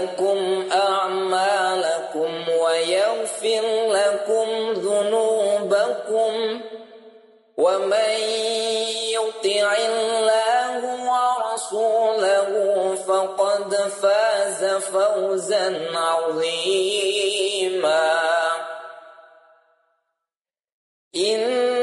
[0.00, 6.60] لكم أعمالكم ويغفر لكم ذنوبكم
[7.56, 8.14] ومن
[9.14, 12.50] يطع الله ورسوله
[12.94, 17.40] فقد فاز فوزا عظيما.
[21.16, 21.79] إنا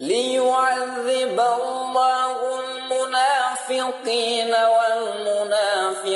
[0.00, 4.85] ليعذب الله المنافقين والمنافقين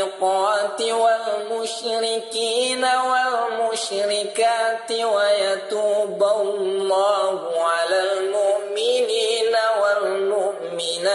[0.01, 11.09] والموبقات والمشركين والمشركات ويتوب الله على المؤمنين والمؤمنات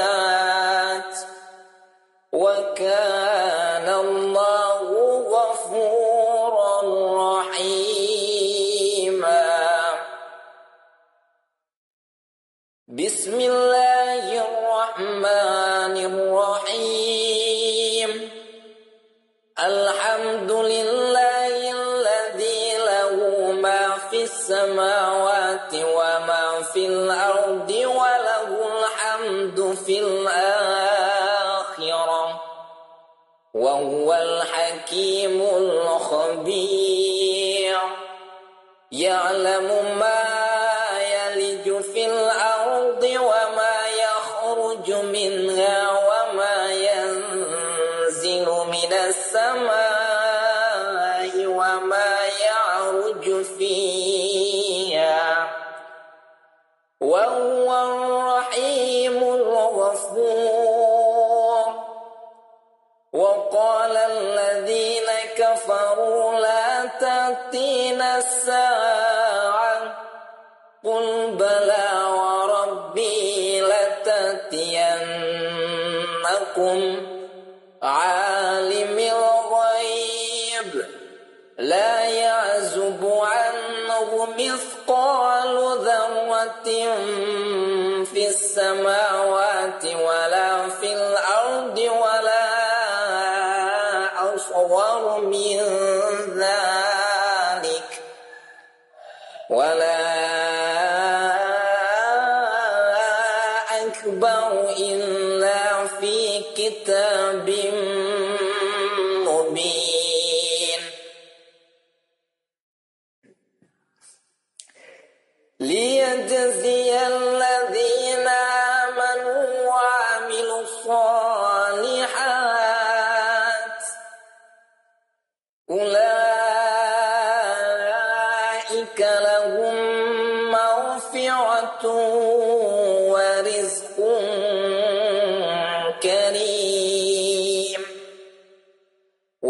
[2.34, 4.82] وكان الله
[5.36, 6.82] غفورا
[7.40, 9.46] رحيما.
[12.88, 13.85] بسم الله
[34.96, 36.86] الحكيم الخبير.
[38.92, 39.68] يعلم
[40.00, 40.25] ما
[84.38, 86.70] مثقال ذرة
[88.06, 90.55] في السماوات ولا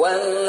[0.06, 0.45] وأن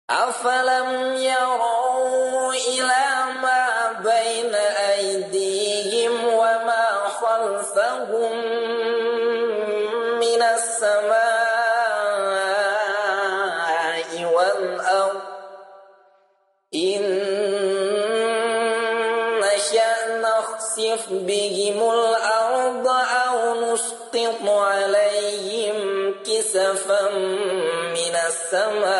[0.09, 1.06] أفلم
[28.47, 28.96] السماء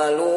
[0.00, 0.29] يعملون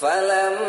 [0.00, 0.59] فلما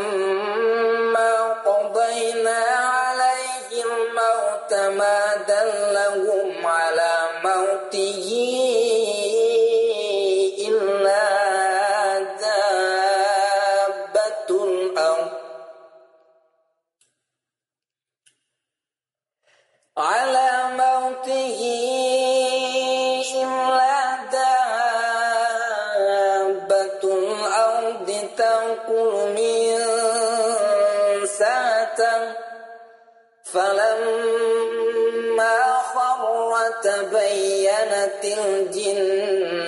[38.23, 39.61] الجن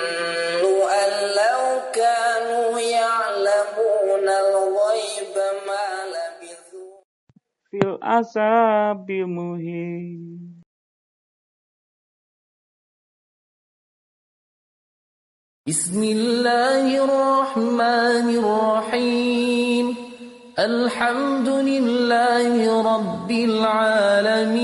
[1.01, 1.61] أن لو
[1.91, 5.35] كانوا يعلمون الغيب
[5.67, 6.95] ما لبثوا
[7.69, 10.43] في العذاب المهين
[15.67, 19.85] بسم الله الرحمن الرحيم.
[20.59, 22.53] الحمد لله
[22.93, 24.63] رب العالمين.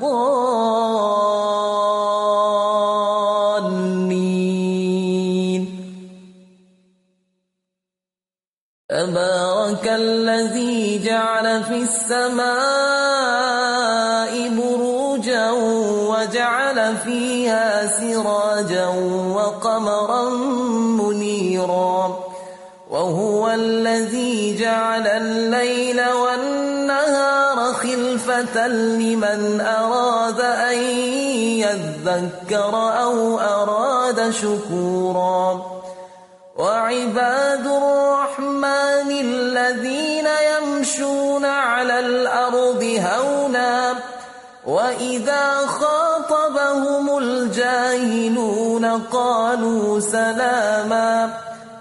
[0.00, 0.80] الضالين.
[8.88, 12.50] تبارك الذي جعل في السماء
[14.48, 15.50] بروجا
[16.10, 18.86] وجعل فيها سراجا
[19.34, 20.28] وقمرا
[21.00, 22.18] منيرا.
[22.90, 26.69] وهو الذي جعل الليل والنهار
[28.56, 30.78] لمن أراد أن
[31.64, 35.60] يذكر أو أراد شكورا.
[36.56, 43.94] وعباد الرحمن الذين يمشون على الأرض هونا
[44.66, 51.49] وإذا خاطبهم الجاهلون قالوا سلاما.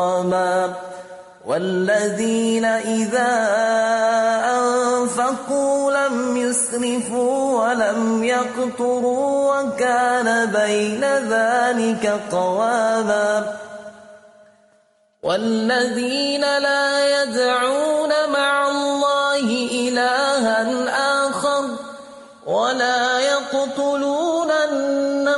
[0.00, 0.74] ومقاما
[1.46, 3.32] والذين إذا
[4.58, 13.56] أنفقوا لم يسرفوا ولم يقتروا وكان بين ذلك قواما
[15.22, 21.09] والذين لا يدعون مع الله إلها آخر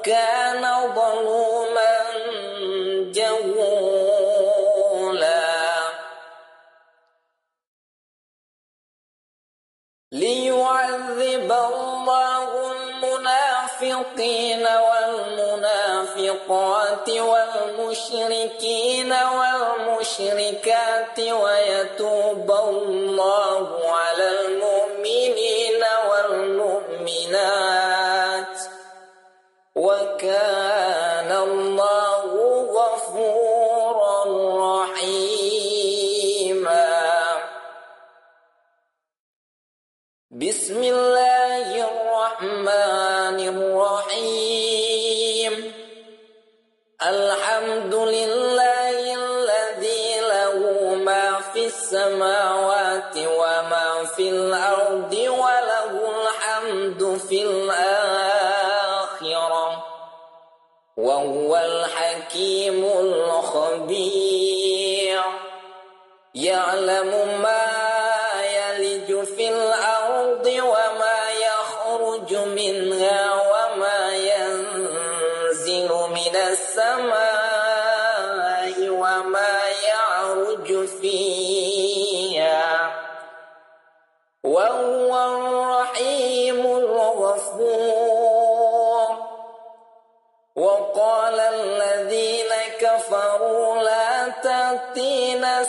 [0.03, 0.63] كان
[0.95, 1.93] ظلوما
[3.13, 4.41] جهولا.
[10.11, 14.65] ليعذب الله المنافقين
[16.49, 23.50] والمنافقات والمشركين والمشركات ويتوب الله
[62.31, 64.31] الحكيم الخبير
[66.35, 67.60] يعلم ما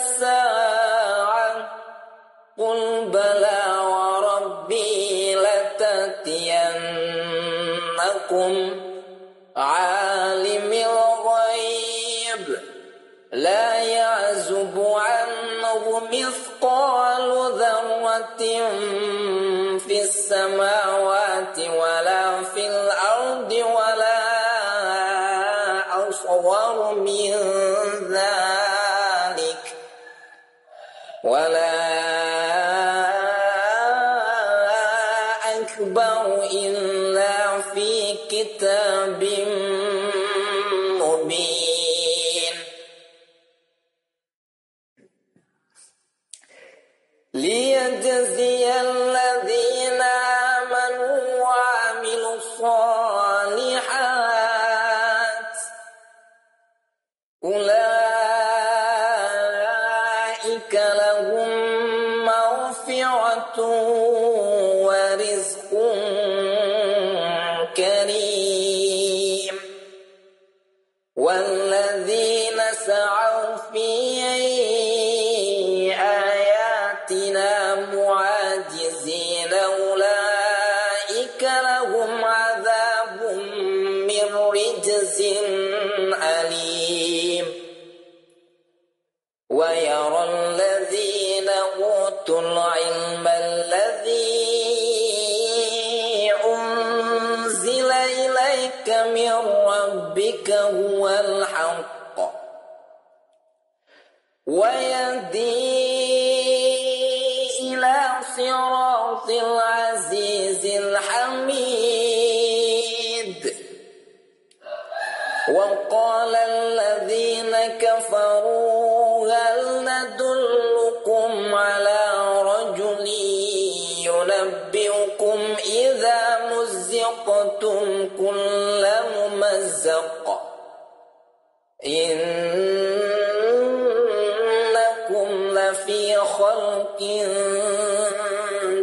[0.02, 1.54] الساعة.
[2.58, 6.42] قل بلى وربي لتأتينكم
[9.56, 12.46] عالم الغيب.
[13.32, 18.42] لا يعزب عنه مثقال ذرة
[19.78, 22.31] في السماوات ولا
[100.42, 101.01] 个我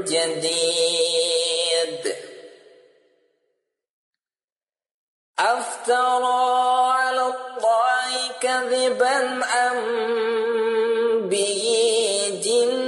[0.03, 0.69] جديد.
[5.39, 9.79] أفترى على الله كذبا أم
[11.29, 11.63] به
[12.43, 12.79] جنة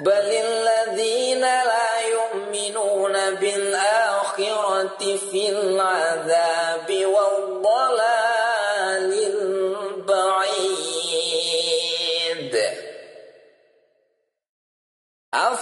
[0.00, 6.53] بل الذين لا يؤمنون بالآخرة في العذاب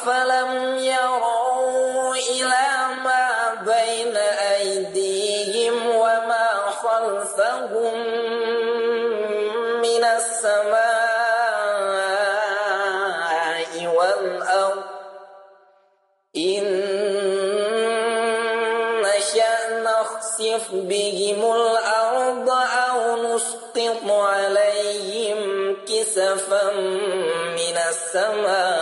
[0.03, 2.69] أفلم يروا إلى
[3.05, 4.17] ما بين
[4.57, 6.49] أيديهم وما
[6.83, 7.97] خلفهم
[9.81, 10.83] من السماء
[13.97, 14.83] والأرض.
[16.37, 16.65] إن
[19.07, 19.57] نشأ
[19.87, 22.49] نخسف بهم الأرض
[22.91, 25.41] أو نسقط عليهم
[25.87, 26.71] كسفا
[27.55, 28.82] من السماء.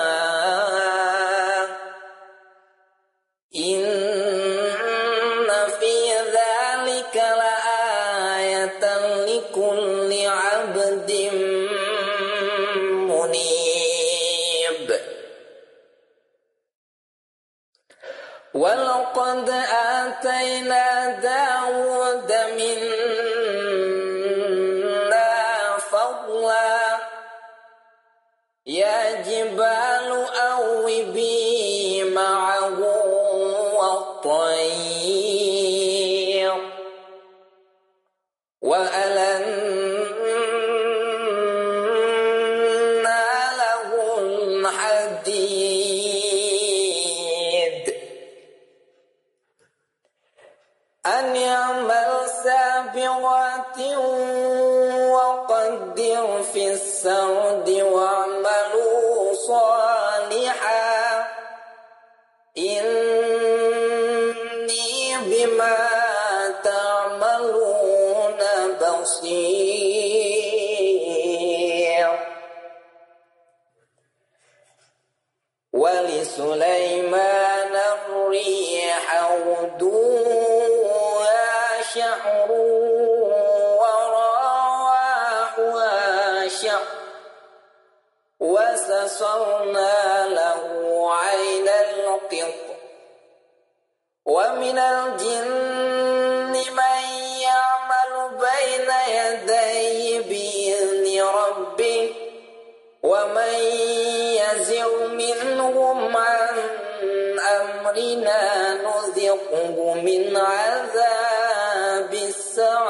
[109.53, 112.90] نذقه من عذاب السعير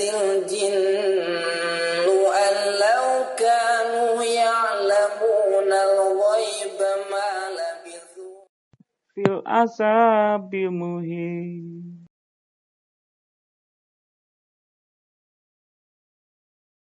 [0.00, 1.20] الجن
[2.30, 2.54] أن
[2.84, 6.80] لو كانوا يعلمون الغيب
[7.10, 8.46] ما لبثوا.
[9.14, 12.06] في العذاب المهين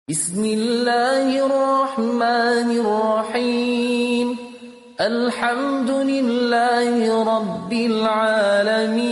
[0.09, 4.37] بسم الله الرحمن الرحيم.
[5.01, 9.11] الحمد لله رب العالمين.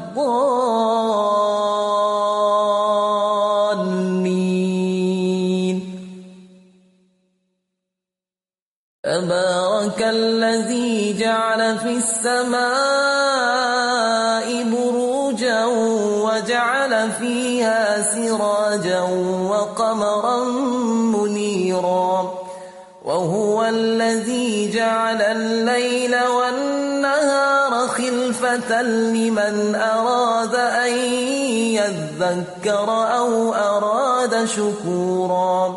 [9.03, 12.63] تبارك الذي جعل في السماء
[14.63, 15.65] بروجا
[16.25, 19.01] وجعل فيها سراجا
[19.49, 20.43] وقمرا
[21.15, 22.33] منيرا.
[23.05, 26.80] وهو الذي جعل الليل والنهار
[28.31, 30.93] خلفة لمن أراد أن
[31.75, 35.75] يذكر أو أراد شكورا.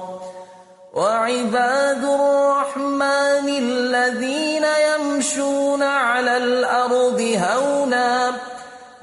[0.95, 8.33] وعباد الرحمن الذين يمشون على الأرض هونا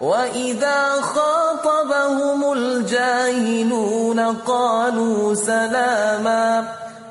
[0.02, 6.81] وإذا خاطبهم الجاهلون قالوا سلاما.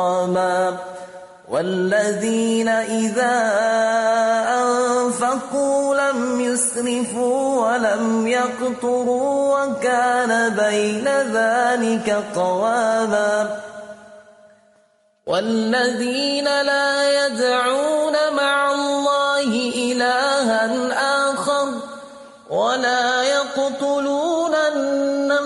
[0.00, 0.76] ومقاما
[1.48, 3.36] والذين إذا
[4.62, 13.60] أنفقوا لم يسرفوا ولم يقتروا وكان بين ذلك قواما
[15.26, 21.09] والذين لا يدعون مع الله إلها آخر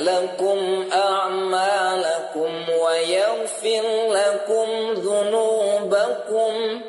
[0.00, 6.82] لكم أعمالكم ويغفر لكم ذنوبكم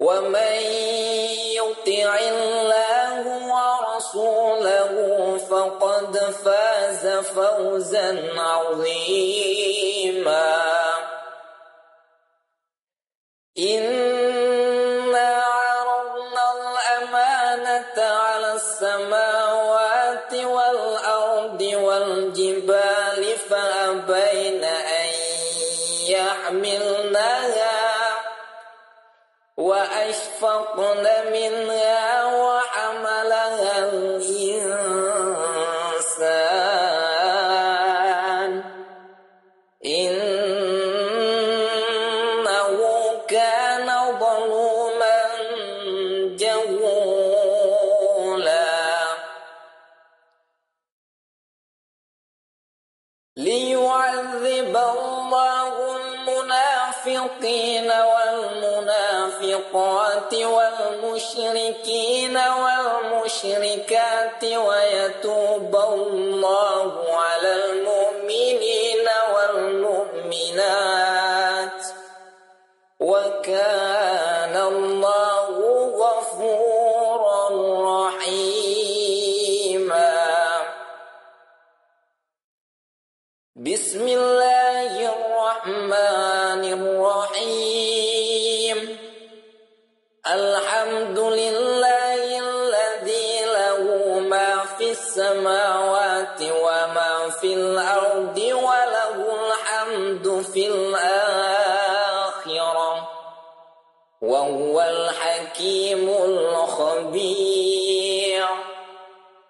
[0.00, 0.56] ومن
[1.58, 4.92] يطع الله ورسوله
[5.50, 9.82] فقد فاز فوزا عظيما.
[13.58, 14.31] إنا
[29.82, 34.92] وأشفقن منها وحملها الإنسان.
[39.84, 40.18] إنه
[43.28, 43.88] كان
[44.18, 45.20] ظلوما
[46.38, 47.42] جهولا.
[53.36, 57.90] ليعذب الله المنافقين
[59.52, 70.62] والمنافقات والمشركين والمشركات ويتوب الله على المؤمنين والمؤمنات
[73.00, 75.50] وكان الله
[76.02, 77.48] غفورا
[78.06, 80.12] رحيما.
[83.56, 84.51] بسم الله
[105.62, 107.62] الحكيم الخبير.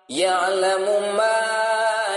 [0.09, 1.41] يعلم ما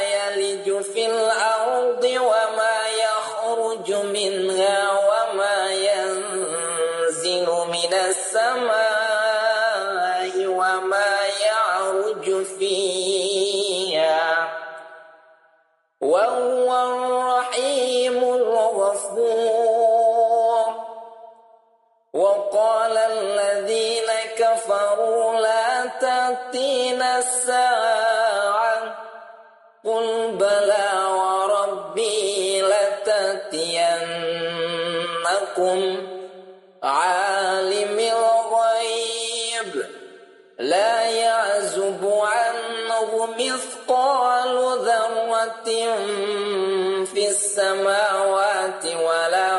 [0.01, 8.75] يلج في الأرض وما يخرج منها وما ينزل من السماء
[10.48, 13.05] وما يعرج فيها
[47.06, 49.55] في السماوات ولا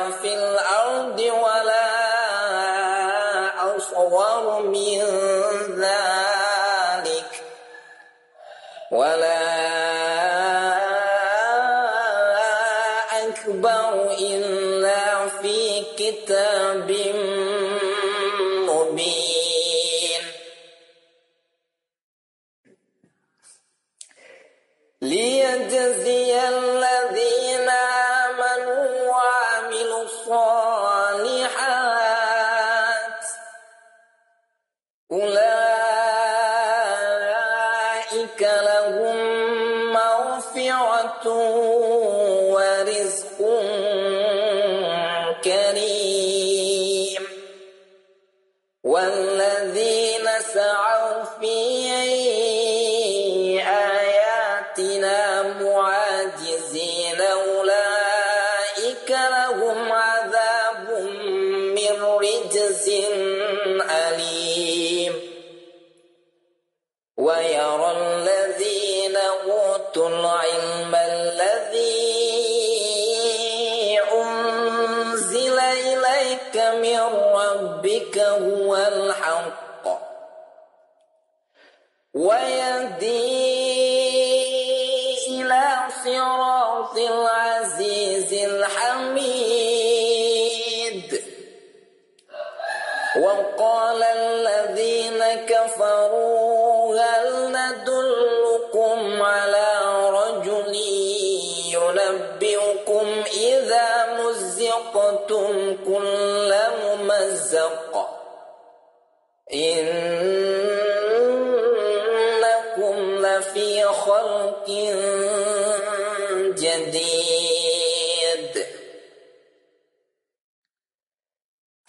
[116.55, 117.47] جديد.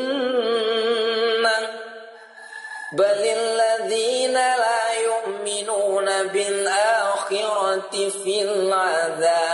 [2.93, 9.52] بل الذين لا يؤمنون بالآخرة في العذاب.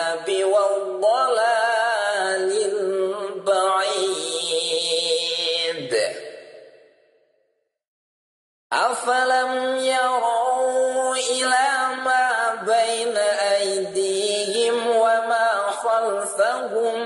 [9.09, 11.67] أفلم يروا إلى
[12.05, 15.49] ما بين أيديهم وما
[15.83, 16.99] خلفهم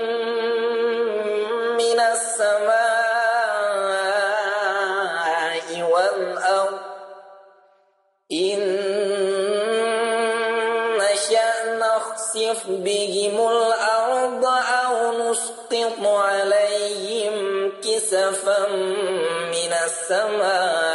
[1.76, 2.84] من السماء
[5.90, 6.78] والأرض.
[8.32, 8.60] إن
[11.00, 14.44] نشأ نخسف بهم الأرض
[14.84, 17.34] أو نسقط عليهم
[17.80, 18.68] كسفا
[19.54, 20.93] من السماء.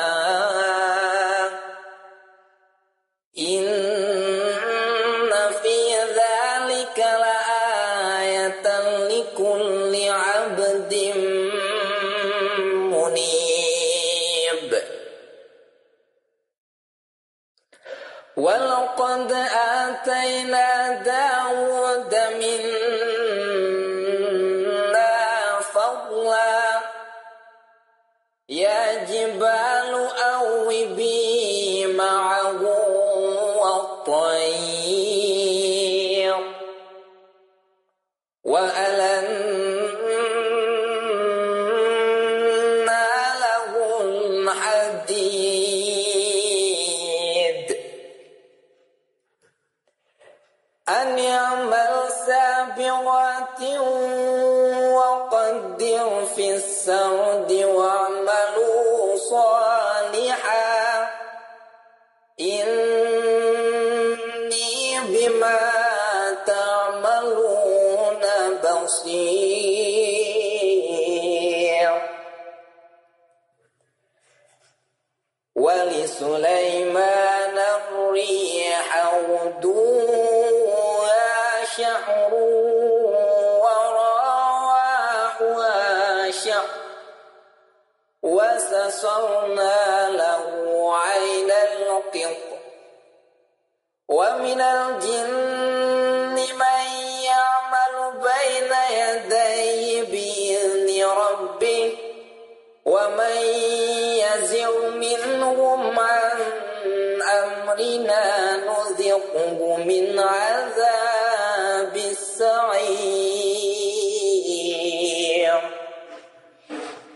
[109.36, 113.40] نذقه من عذاب السعير.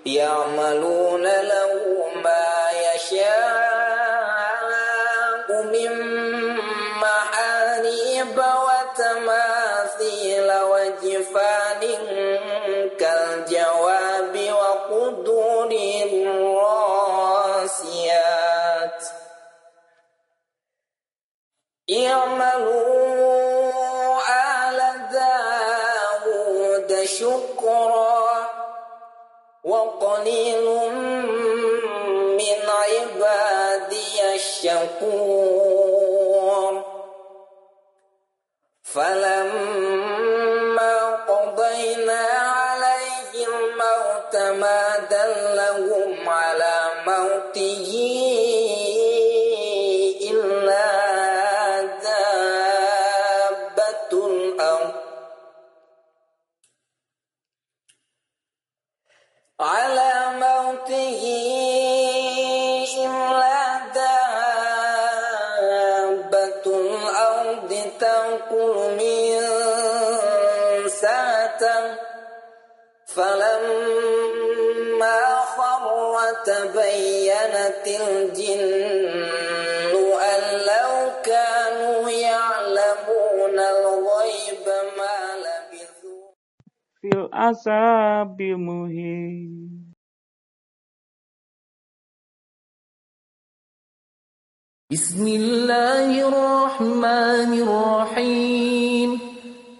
[0.06, 1.83] يعملون له
[38.94, 39.43] فلما
[77.88, 79.24] الجن
[80.34, 80.92] أن لو
[81.26, 84.66] كانوا يعلمون الغيب
[84.98, 86.28] ما لبثوا
[87.02, 89.74] في العذاب المهين
[94.94, 99.10] بسم الله الرحمن الرحيم.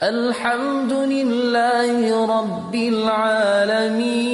[0.04, 4.34] الحمد لله رب العالمين.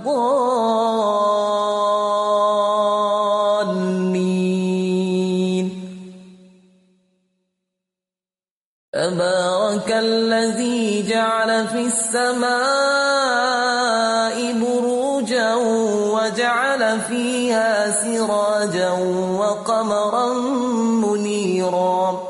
[0.00, 1.60] الضالين.
[8.92, 12.50] تبارك الذي جعل في السماء
[14.52, 15.54] بروجا
[16.14, 18.90] وجعل فيها سراجا
[19.38, 20.32] وقمرا
[21.06, 22.20] منيرا.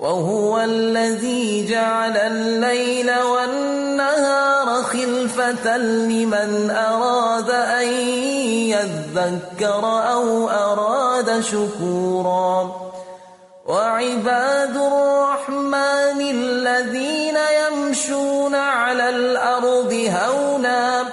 [0.00, 3.65] وهو الذي جعل الليل والنهار
[5.54, 7.88] لمن أراد أن
[8.74, 12.70] يذكر أو أراد شكورا.
[13.66, 21.04] وعباد الرحمن الذين يمشون على الأرض هونا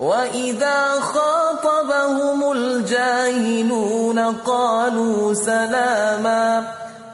[0.00, 6.79] وإذا خاطبهم الجاهلون قالوا سلاما.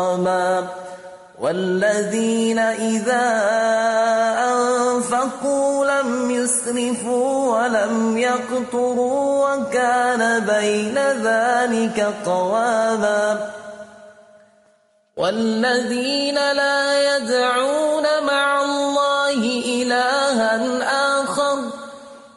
[0.00, 0.66] ومقاما
[1.40, 3.28] والذين إذا
[4.52, 13.50] أنفقوا لم يسرفوا ولم يقتروا وكان بين ذلك قواما
[15.16, 20.52] والذين لا يدعون مع الله إلها
[21.22, 21.58] آخر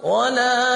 [0.03, 0.75] ولا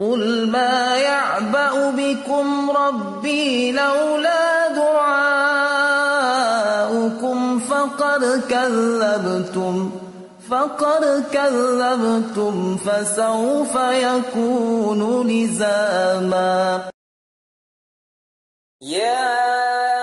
[0.00, 5.58] قل ما يعبأ بكم ربي لولا دعاؤكم
[7.58, 9.90] فقد كذبتم
[10.50, 16.88] فقد كذبتم فسوف يكون لزاما
[18.82, 19.93] يا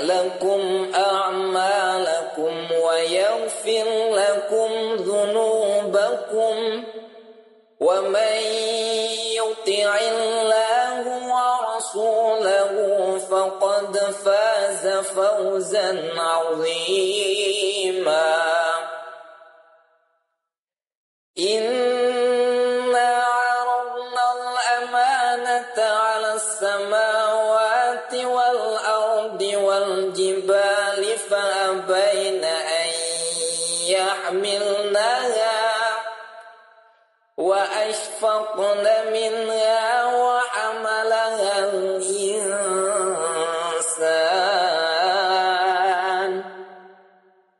[0.00, 6.84] لكم أعمالكم ويغفر لكم ذنوبكم
[7.80, 8.36] ومن
[9.34, 11.02] يطع الله
[11.34, 12.72] ورسوله
[13.30, 17.62] فقد فاز فوزا عظيما
[21.38, 22.11] إنا
[37.52, 39.84] وأشفقن منها
[40.16, 42.72] وحملها الإنسان.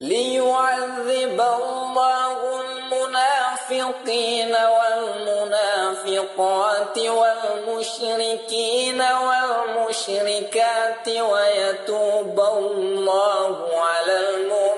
[0.00, 4.85] ليعذب الله المنافقين وَ
[6.16, 14.75] والموبقات والمشركين والمشركات ويتوب الله على المؤمنين.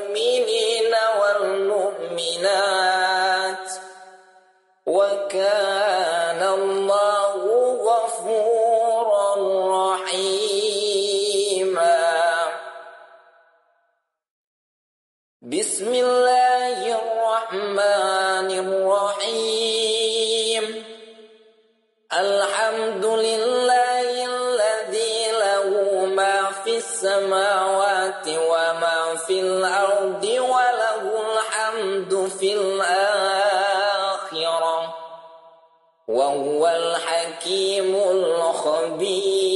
[37.48, 39.48] الحكيم الخبير.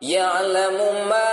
[0.00, 1.23] يعلم ما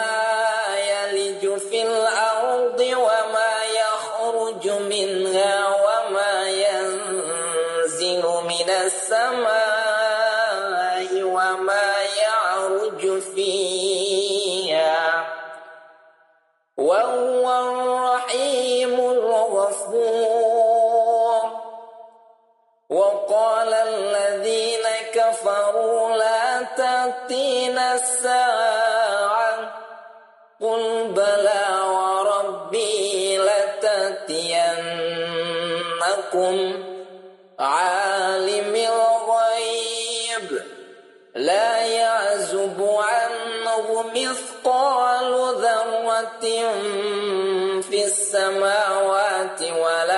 [44.16, 45.32] مثقال
[45.62, 46.46] ذرة
[47.82, 50.11] في السماوات ولا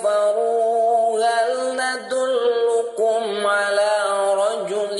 [0.00, 3.92] كفروا هل ندلكم على
[4.34, 4.98] رجل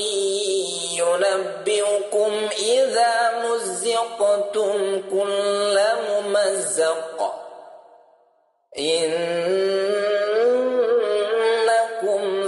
[0.99, 3.13] ينبئكم إذا
[3.45, 7.33] مزقتم كل ممزق
[8.79, 9.21] إنكم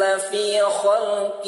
[0.03, 1.47] لفي خلق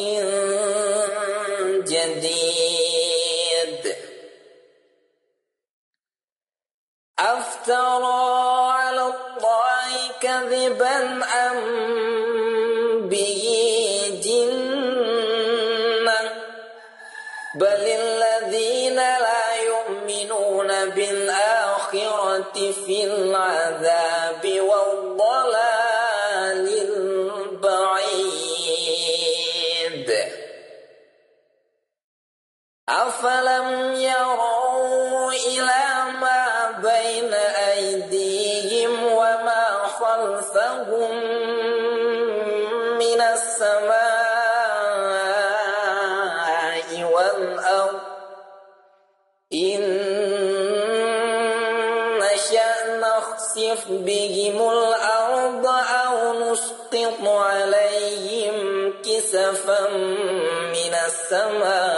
[61.26, 61.95] السماء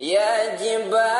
[0.00, 1.19] يا جبال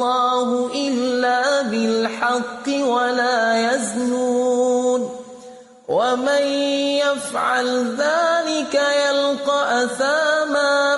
[7.31, 10.97] يفعل ذلك يلقى أثاما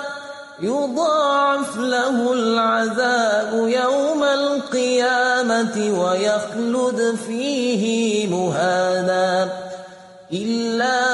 [0.60, 9.48] يضاعف له العذاب يوم القيامة ويخلد فيه مهانا
[10.32, 11.13] إلا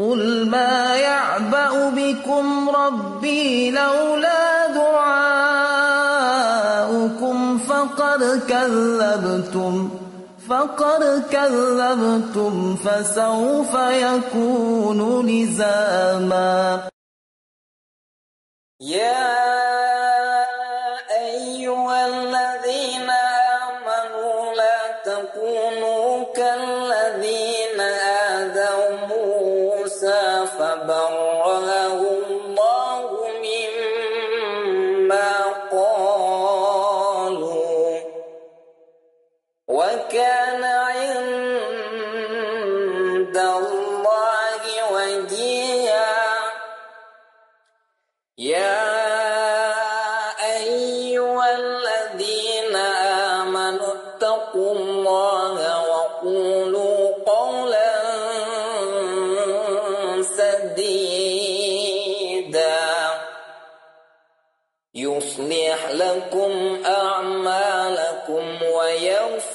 [0.00, 5.58] قل ما يعبأ بكم ربي لولا دعاؤكم
[7.58, 9.90] فقد كذبتم
[10.48, 16.88] فقد كذبتم فسوف يكون لزاما
[18.80, 19.85] يا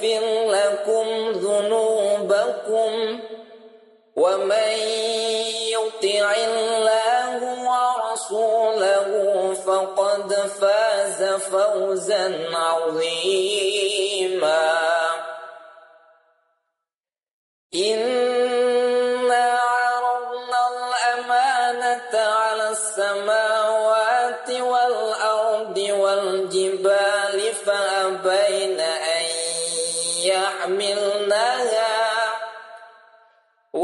[0.02, 3.20] ويغفر لكم ذنوبكم
[4.16, 4.72] ومن
[5.72, 7.40] يطع الله
[7.70, 9.10] ورسوله
[9.54, 13.62] فقد فاز فوزا عظيما.
[17.76, 18.51] إنا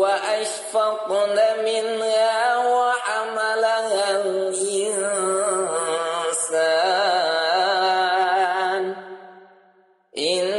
[0.07, 5.17] وأشفقن منها وحملها الإنسان.
[10.17, 10.56] إن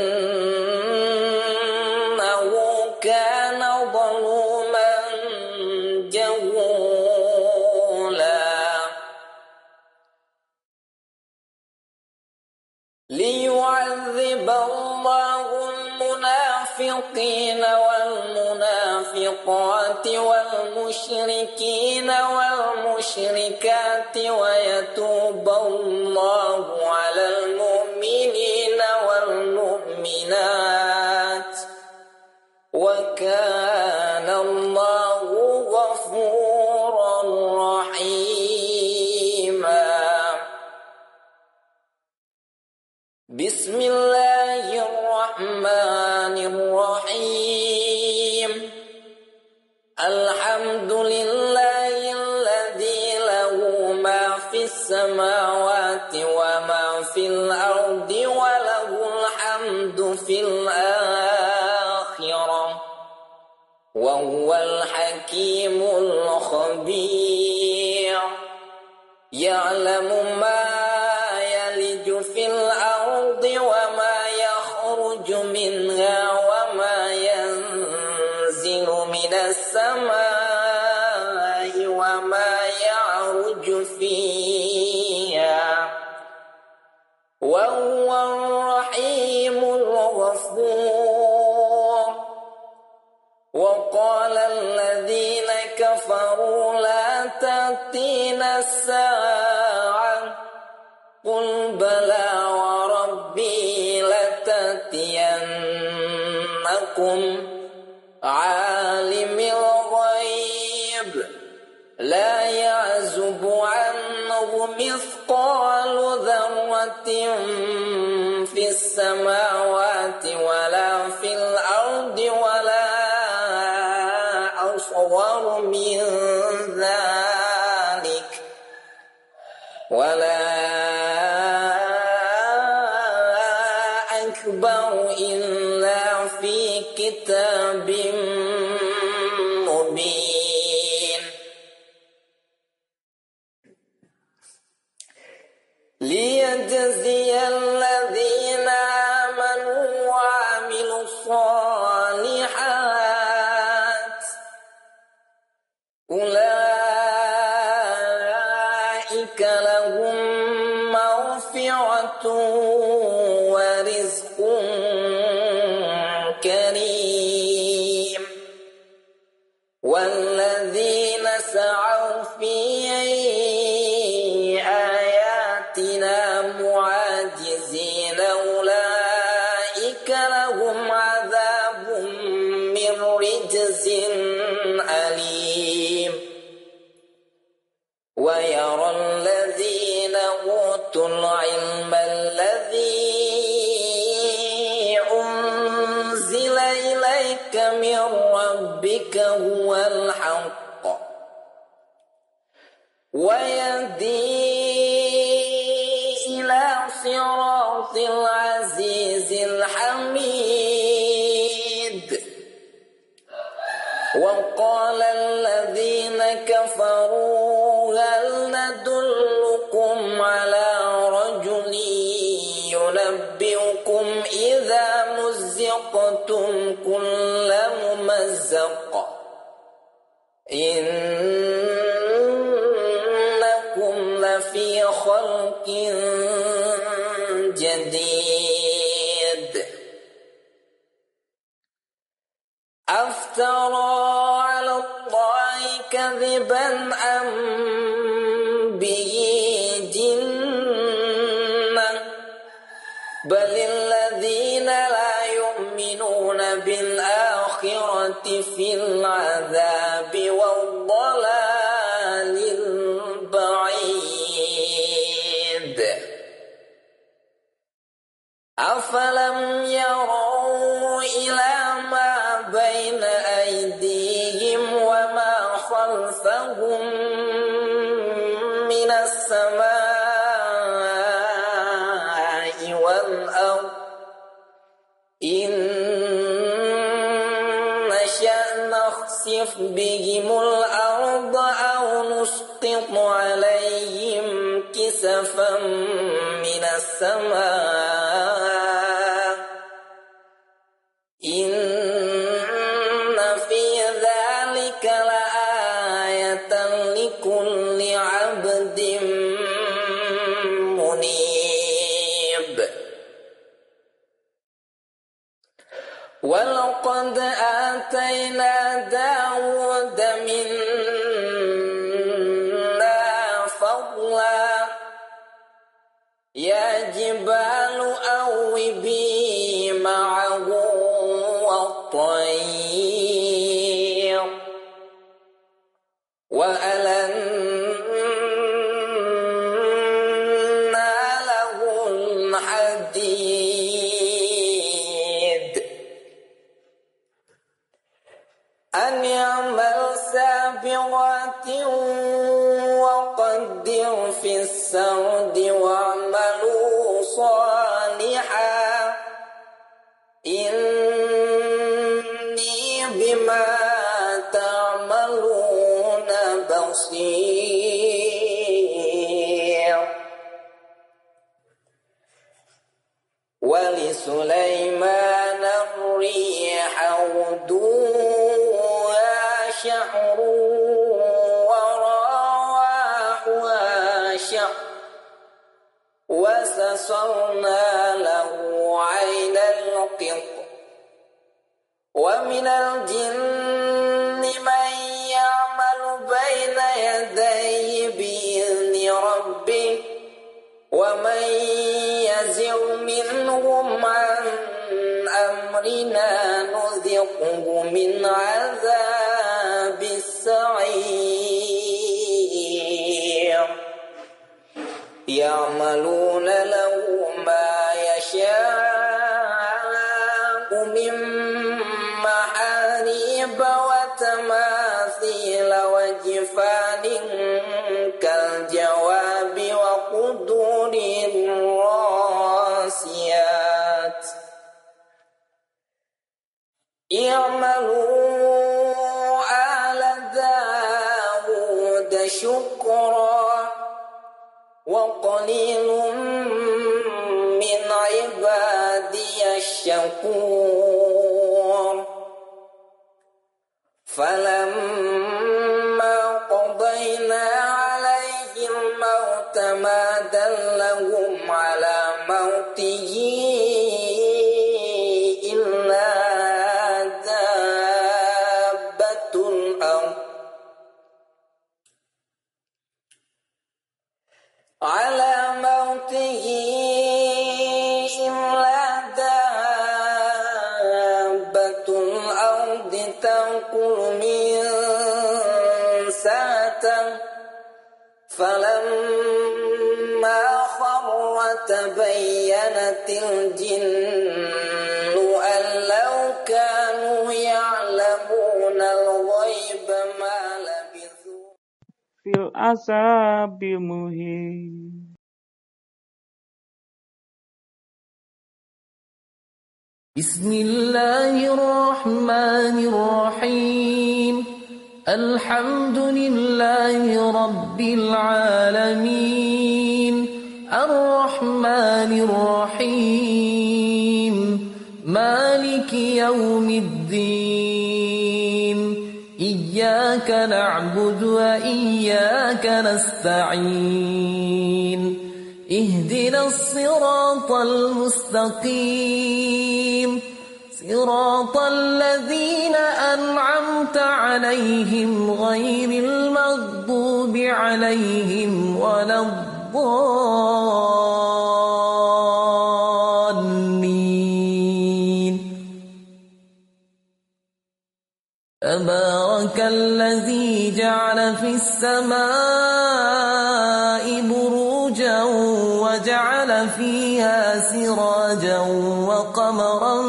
[568.88, 569.82] وقمرا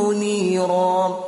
[0.00, 1.20] منيرا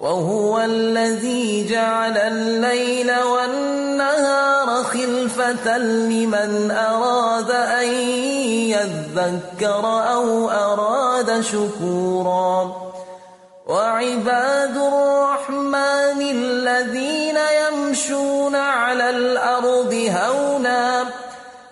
[0.00, 7.88] وهو الذي جعل الليل والنهار خلفة لمن أراد أن
[8.74, 12.76] يذكر أو أراد شكورا
[13.66, 21.04] وعباد الرحمن الذين يمشون على الأرض هونا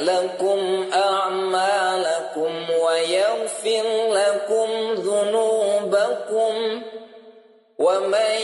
[0.00, 6.82] لكم أعمالكم ويغفر لكم ذنوبكم
[7.78, 8.34] ومن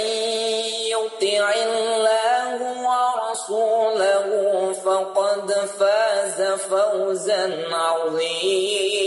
[0.93, 4.29] يطع الله ورسوله
[4.73, 9.07] فقد فاز فوزا عظيما.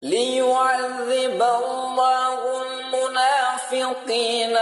[0.01, 4.55] ليعذب الله المنافقين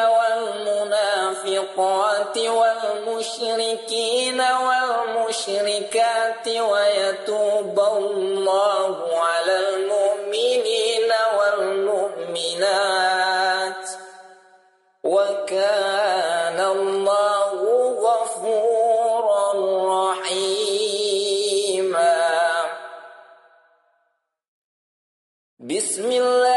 [1.65, 12.65] والمشرقات والمشركين والمشركات ويتوب الله على المؤمنين والمؤمنات
[15.03, 17.59] وكان الله
[18.07, 19.45] غفورا
[20.11, 22.15] رحيما.
[25.59, 26.55] بسم الله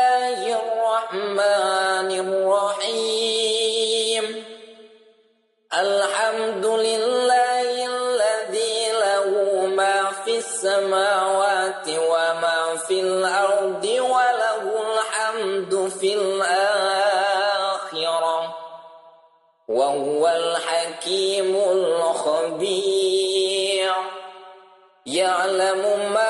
[21.09, 22.69] الحكيم الخبير.
[25.07, 26.28] يعلم ما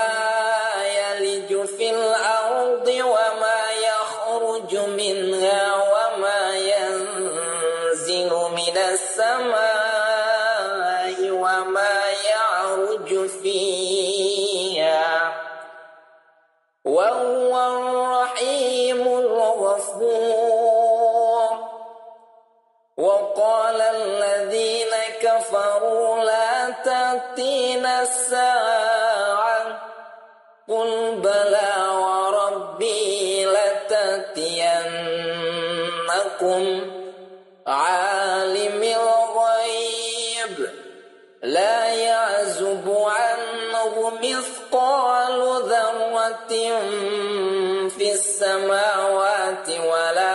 [47.89, 50.28] في السماوات ولا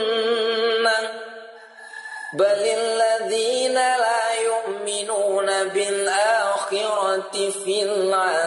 [2.34, 7.32] بل الذين لا يؤمنون بالآخرة
[7.66, 8.43] في العالم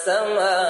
[0.00, 0.69] السماء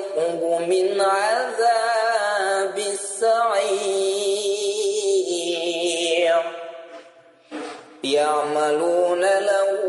[0.00, 4.40] نذقه من عذاب السعير.
[8.04, 9.79] يعملون له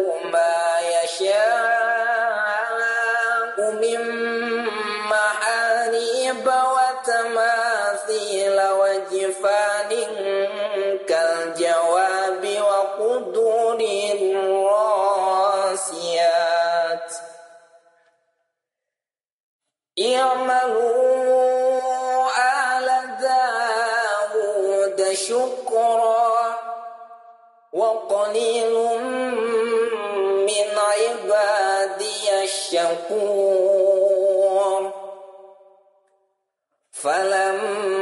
[37.03, 38.00] فلما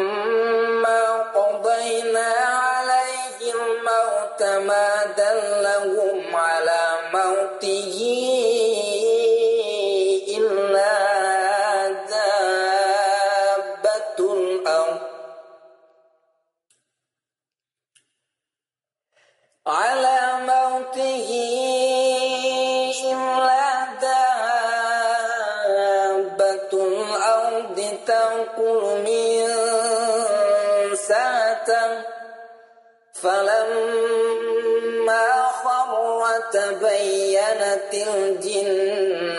[37.94, 39.30] الجن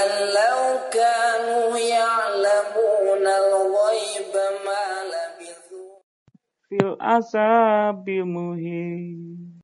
[0.00, 4.34] أن لو كانوا يعلمون الغيب
[4.66, 6.00] ما لبثوا.
[6.68, 9.60] في العذاب المهين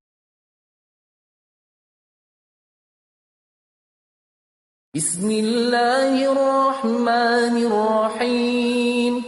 [4.96, 9.24] بسم الله الرحمن الرحيم.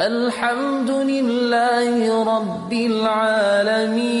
[0.00, 4.20] الحمد لله رب العالمين.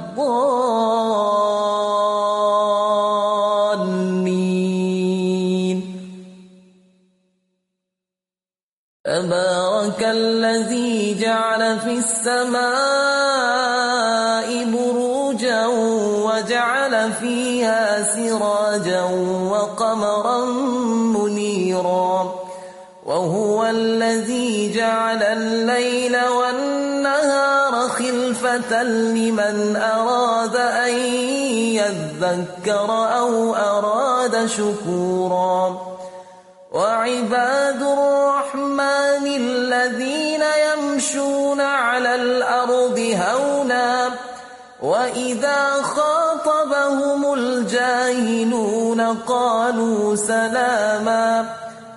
[0.21, 1.01] الضالين.
[9.05, 12.61] تبارك الذي جعل في السماء
[14.65, 15.67] بروجا
[16.27, 19.03] وجعل فيها سراجا
[19.51, 20.45] وقمرا
[21.17, 22.35] منيرا.
[23.05, 26.70] وهو الذي جعل الليل والنهار
[28.83, 30.93] لمن أراد أن
[31.75, 35.77] يذكر أو أراد شكورا.
[36.71, 44.09] وعباد الرحمن الذين يمشون على الأرض هونا
[44.81, 51.60] وإذا خاطبهم الجاهلون قالوا سلاما.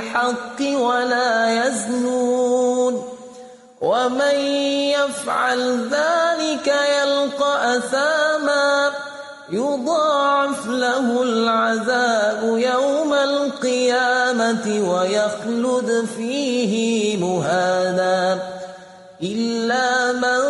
[0.00, 3.04] بالحق ولا يزنون
[3.80, 4.36] ومن
[4.96, 8.90] يفعل ذلك يلقى أثاما
[9.50, 18.38] يضاعف له العذاب يوم القيامة ويخلد فيه مهانا
[19.22, 20.49] إلا من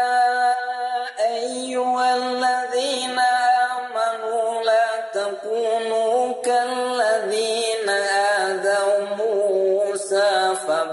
[10.90, 10.92] موسى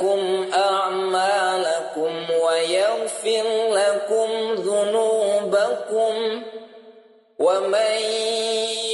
[0.00, 6.42] لكم أعمالكم ويغفر لكم ذنوبكم
[7.38, 7.96] ومن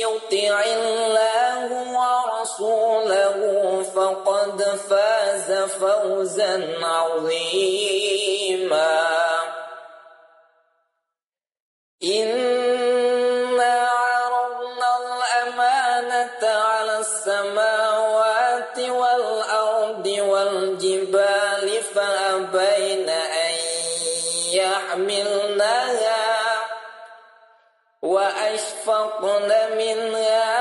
[0.02, 1.68] يطع الله
[1.98, 3.38] ورسوله
[3.94, 7.96] فقد فاز فوزا عظيما.
[28.88, 30.55] وأشفقن منها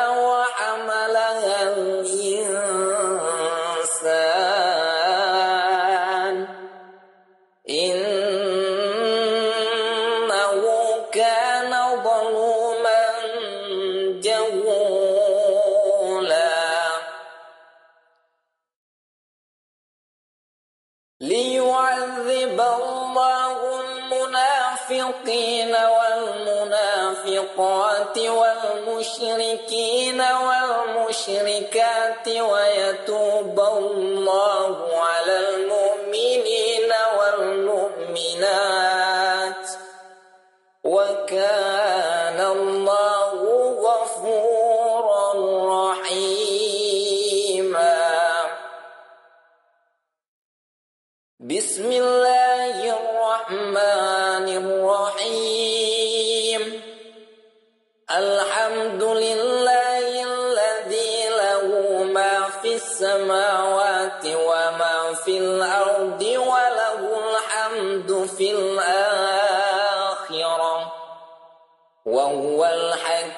[27.58, 34.78] والمنافقات والمشركين والمشركات ويتوب الله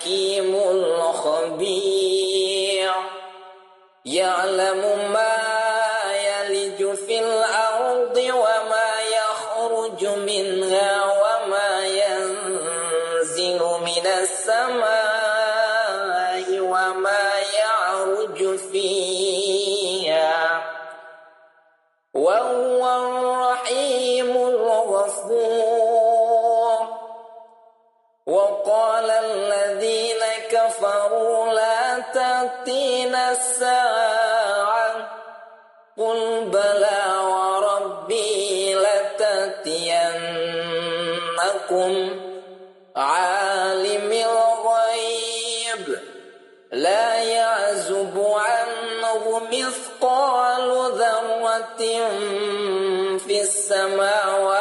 [0.08, 2.08] الحكيم الخبير
[4.06, 4.82] يعلم
[5.14, 5.26] ما
[49.51, 51.77] مثقال ذرة
[53.17, 54.57] في السماوات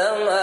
[0.00, 0.39] السماء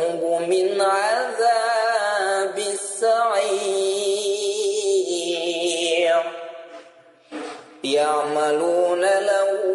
[0.00, 3.90] نذقه من عذاب السعير.
[7.84, 9.69] يعملون له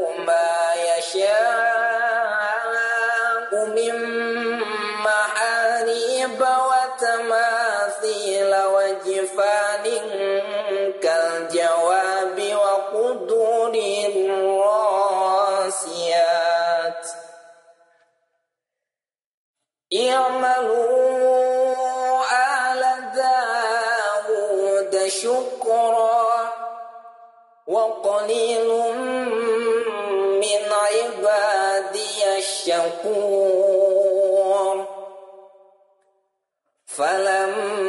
[36.97, 37.84] فلما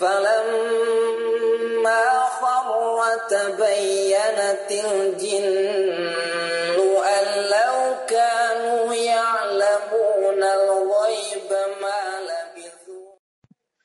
[0.00, 1.44] فلما
[2.40, 2.98] خر
[3.30, 6.06] تبينت الجن
[7.06, 11.50] أن لو كانوا يعلمون الغيب
[11.82, 13.16] ما لبثوا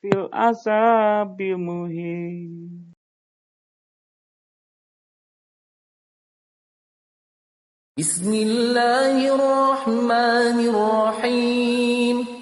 [0.00, 2.92] في العذاب المهين
[7.98, 12.41] بسم الله الرحمن الرحيم.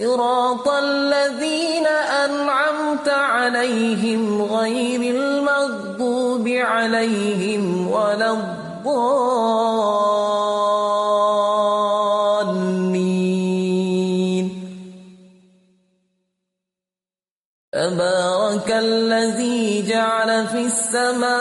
[0.00, 1.86] صراط الذين
[2.24, 9.52] أنعمت عليهم غير المغضوب عليهم ولا الضالين.
[17.72, 21.32] تبارك الذي جعل في السماء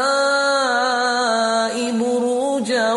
[1.91, 2.93] بروجا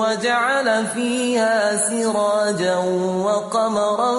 [0.00, 2.76] وجعل فيها سراجا
[3.24, 4.18] وقمرا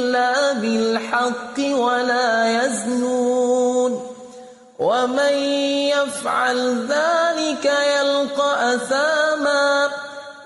[1.81, 4.07] ولا يزنون
[4.79, 5.33] ومن
[5.93, 9.87] يفعل ذلك يلقى أثاما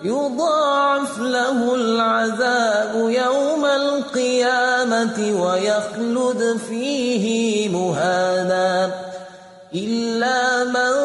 [0.02, 8.92] يضاعف له العذاب يوم القيامة ويخلد فيه مهانا
[9.76, 11.05] إلا من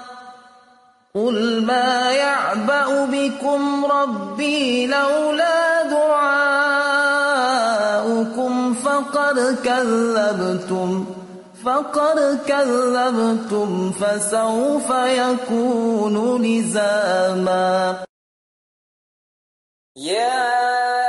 [1.15, 6.73] قل ما يعبأ بكم ربي لولا دعاؤكم
[8.73, 11.05] فقد كذبتم
[11.65, 18.03] فقد كذبتم فسوف يكون لزاما
[19.95, 21.00] يا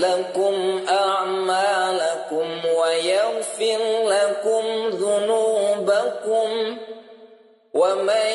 [0.00, 6.78] لكم أعمالكم ويغفر لكم ذنوبكم
[7.74, 8.30] ومن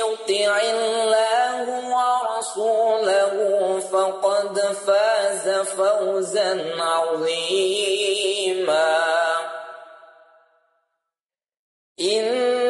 [0.00, 1.64] يطع الله
[1.96, 3.34] ورسوله
[3.92, 8.16] فقد فاز فوزا عظيما.
[12.00, 12.65] إنا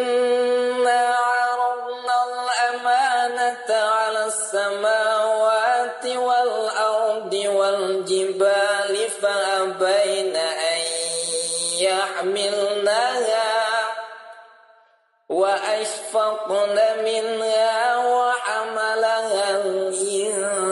[15.47, 20.67] وأشفقن منها وحملها الإنسان.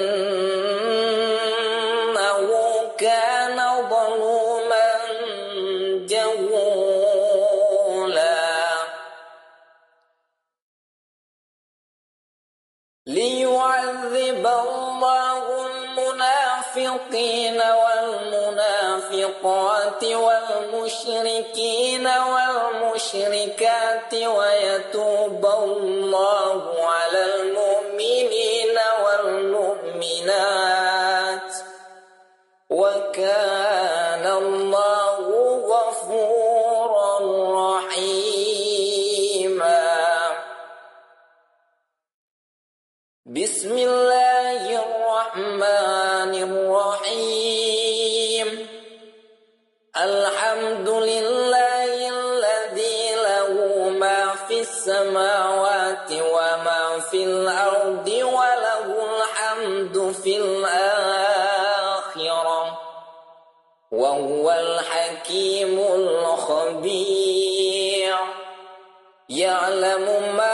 [2.98, 3.58] كان
[3.90, 4.90] ظلوما
[6.08, 7.04] جهولا.
[13.06, 17.60] ليعذب الله المنافقين
[19.42, 26.43] والمنافقات والمشركين والمشركات ويتوب الله.
[65.34, 67.34] الحكيم الخبير.
[69.28, 70.53] يعلم ما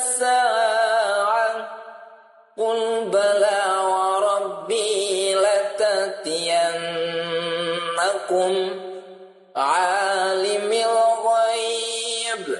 [0.00, 1.52] الساعة.
[2.58, 6.40] قل بلى وربي لتأتينكم
[9.56, 12.58] عالم الغيب.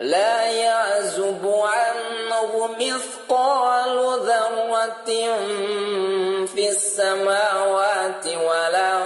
[0.00, 5.10] لا يعزب عنه مثقال ذرة
[6.46, 8.97] في السماوات ولا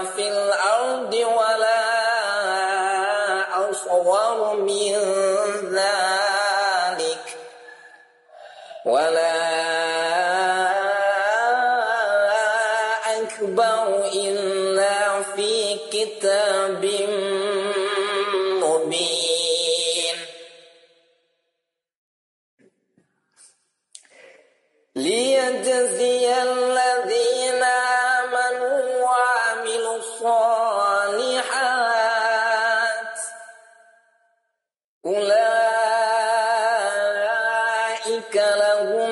[38.07, 39.11] أولئك لهم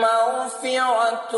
[0.00, 1.36] مغفرة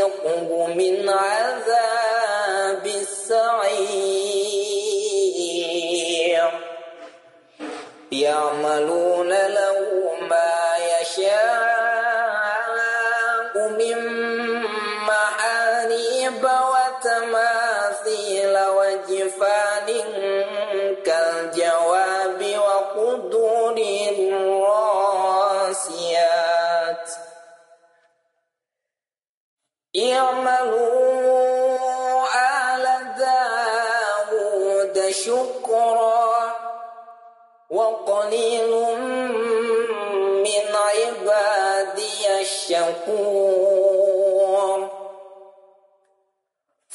[0.01, 4.31] نذقه من عذاب السعير.
[8.11, 9.90] يعملون له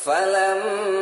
[0.07, 0.96] فلما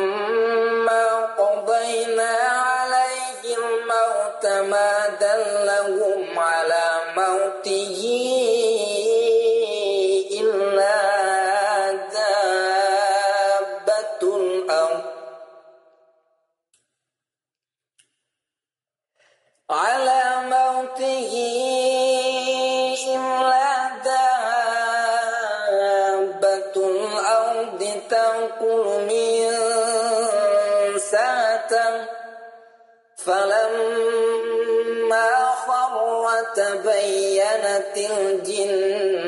[37.97, 39.25] الجن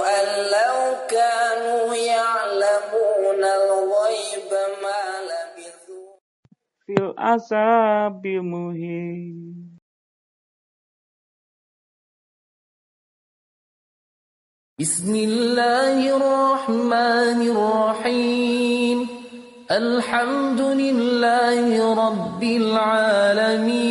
[0.00, 0.76] أن لو
[1.08, 4.50] كانوا يعلمون الغيب
[4.82, 6.10] ما لبثوا
[6.86, 9.30] في العذاب المهين
[14.80, 19.08] بسم الله الرحمن الرحيم.
[19.70, 23.90] الحمد لله رب العالمين.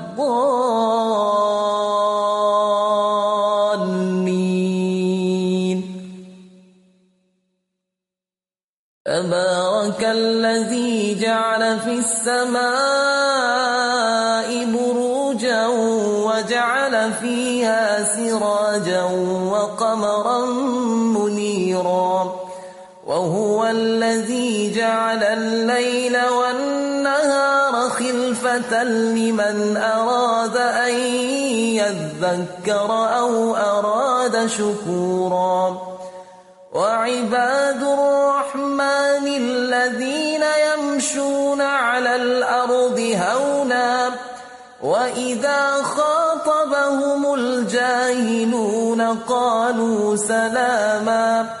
[0.21, 1.01] الضالين.
[9.05, 12.61] تبارك الذي جعل في السماء
[14.65, 15.67] بروجا
[16.27, 19.03] وجعل فيها سراجا
[19.51, 20.45] وقمرا
[21.17, 22.35] منيرا.
[23.07, 26.90] وهو الذي جعل الليل والنهار
[28.51, 30.93] خلفة لمن أراد أن
[31.79, 35.77] يذكر أو أراد شكورا.
[36.73, 44.09] وعباد الرحمن الذين يمشون على الأرض هونا
[44.83, 51.60] وإذا خاطبهم الجاهلون قالوا سلاما.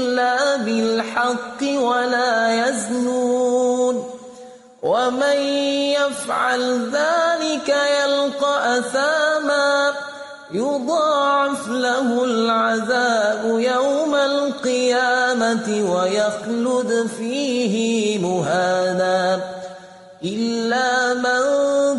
[1.01, 4.09] بالحق ولا يزنون
[4.81, 5.37] ومن
[5.97, 9.93] يفعل ذلك يلقى أثاما
[10.51, 19.39] يضاعف له العذاب يوم القيامة ويخلد فيه مهانا
[20.23, 21.41] إلا من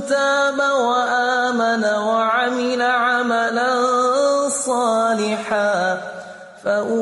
[0.09, 3.75] تاب وآمن وعمل عملا
[4.49, 6.01] صالحا
[6.65, 7.02] فأولئك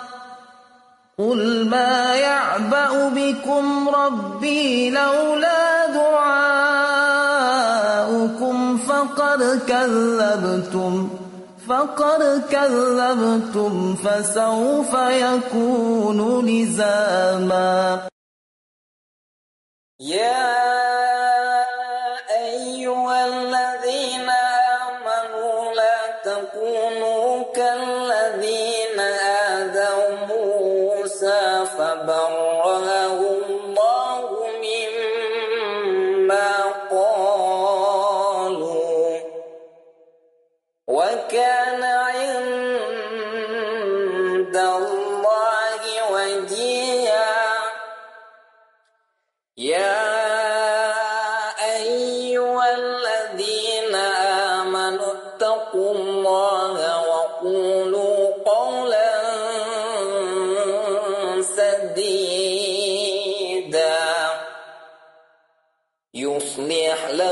[1.17, 6.77] قل ما يعبأ بكم ربي لولا دعاؤكم
[8.77, 11.09] فقد كذبتم
[11.67, 18.01] فقد كذبتم فسوف يكون لزاما
[19.99, 21.00] يا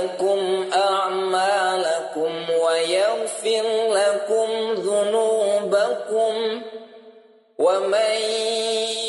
[0.10, 6.62] لكم أعمالكم ويغفر لكم ذنوبكم
[7.60, 8.16] ومن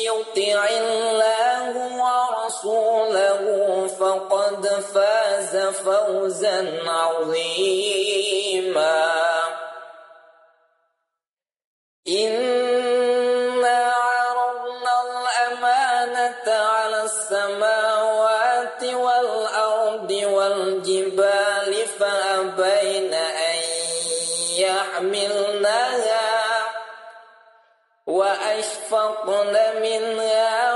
[0.05, 1.73] يطع الله
[2.03, 3.43] ورسوله
[3.87, 8.01] فقد فاز فوزا عظيما.
[12.09, 12.80] إنا
[28.21, 30.70] وأشفقن منها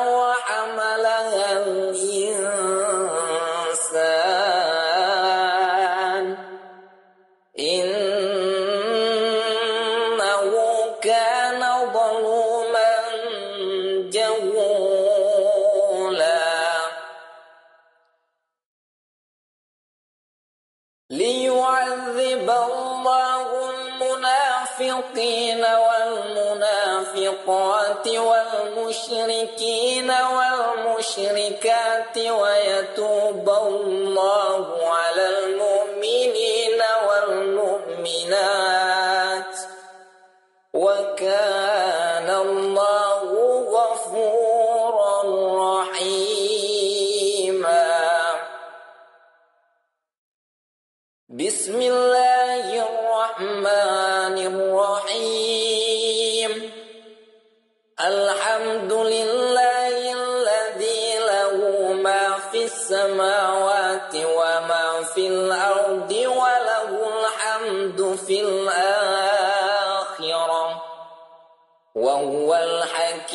[27.48, 34.66] والمنافقات والمشركين والمشركات ويتوب الله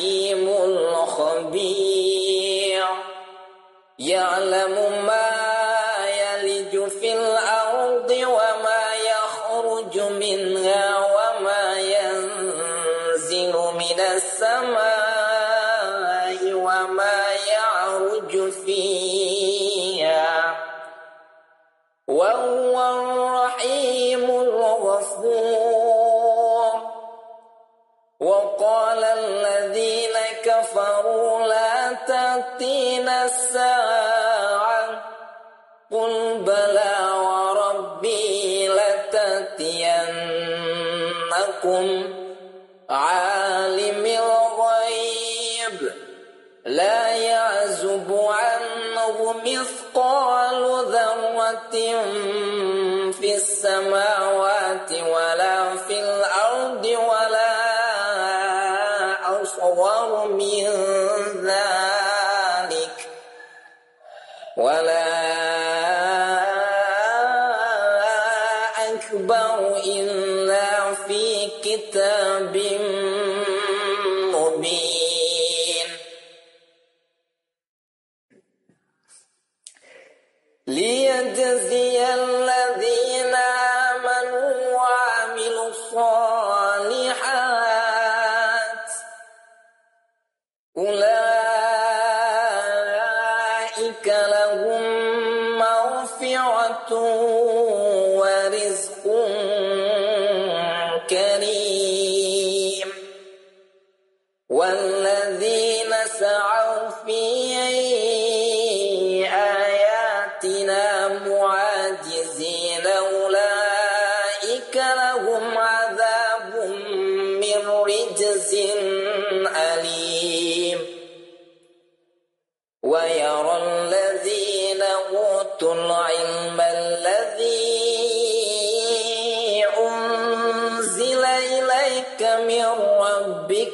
[0.00, 2.00] الحكيم الخبير.
[3.98, 5.19] يعلم ما
[49.44, 51.76] مثقال ذرة
[53.20, 55.59] في السماوات ولا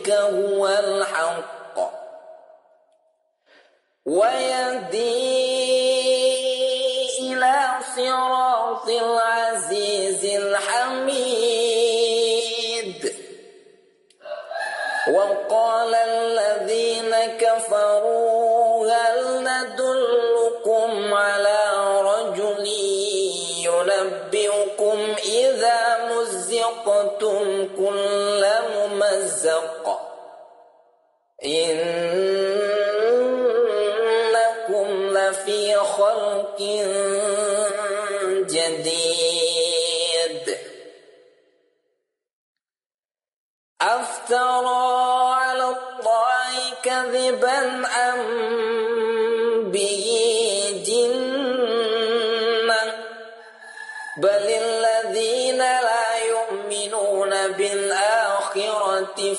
[0.06, 0.45] تلك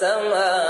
[0.05, 0.64] السماوات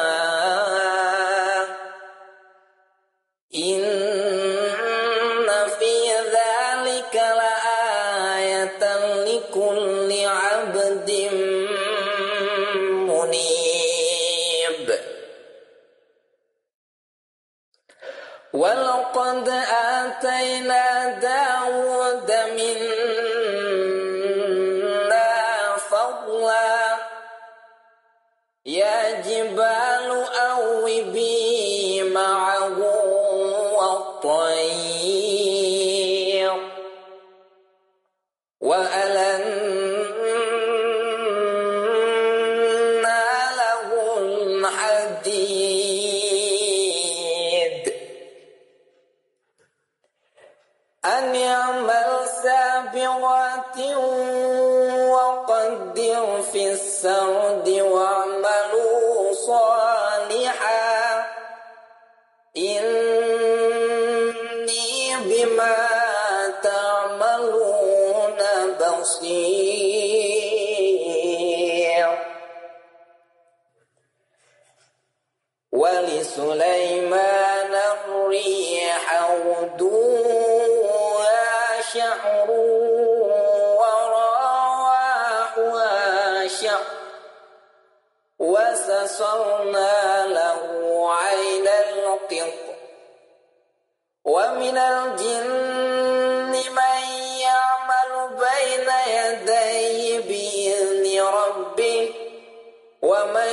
[103.15, 103.53] ومن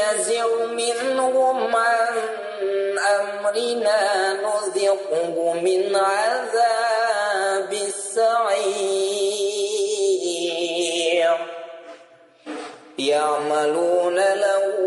[0.00, 2.14] يزغ منهم عن
[2.98, 9.14] أمرنا نذقه من عذاب السعير.
[12.98, 14.83] يعملون له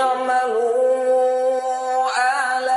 [0.00, 1.60] اعملوا
[2.56, 2.68] آل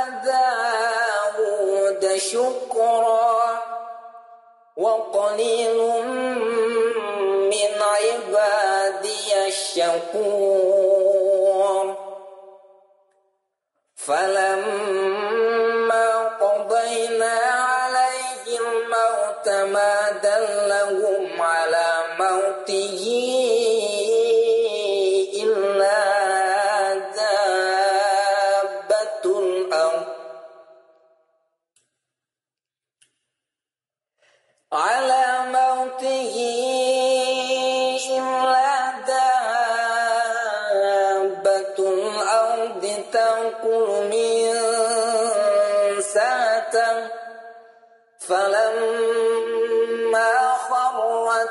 [4.76, 5.78] وقليل
[7.50, 10.94] من عبادي الشكور
[13.96, 15.03] فلما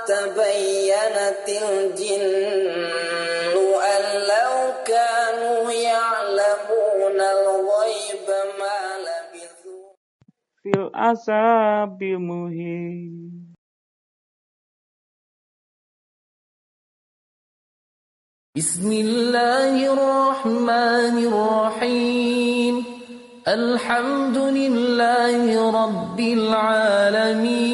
[0.07, 2.23] تبينت الجن
[3.83, 8.27] أن لو كانوا يعلمون الغيب
[8.59, 9.93] ما لبثوا.
[10.63, 13.53] في العذاب المهين
[18.57, 22.75] بسم الله الرحمن الرحيم.
[23.47, 27.73] الحمد لله رب العالمين.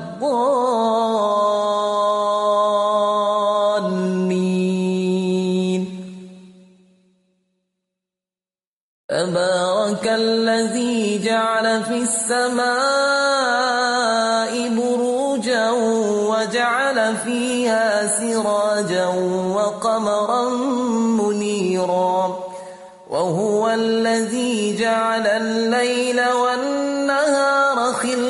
[9.09, 12.61] تبارك الذي جعل في السماء
[14.69, 15.71] بروجا
[16.29, 19.07] وجعل فيها سراجا
[19.55, 20.49] وقمرا
[21.21, 22.39] منيرا.
[23.09, 26.80] وهو الذي جعل الليل والنهار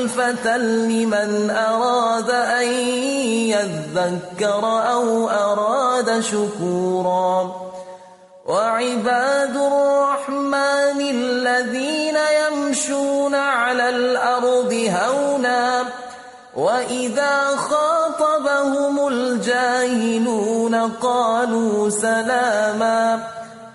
[0.01, 2.67] خلفة لمن أراد أن
[3.53, 7.51] يذكر أو أراد شكورا.
[8.45, 15.85] وعباد الرحمن الذين يمشون على الأرض هونا
[16.55, 23.40] وإذا خاطبهم الجاهلون قالوا سلاما.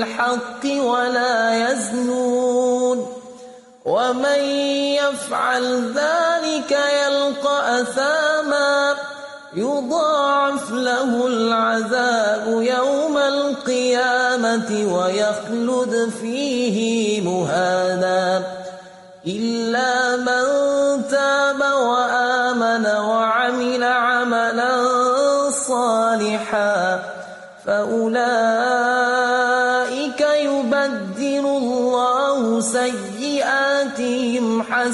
[0.00, 3.06] بالحق ولا يزنون
[3.84, 4.40] ومن
[4.96, 8.94] يفعل ذلك يلقى أثاما
[9.54, 18.42] يضاعف له العذاب يوم القيامة ويخلد فيه مهانا
[19.26, 19.99] إلا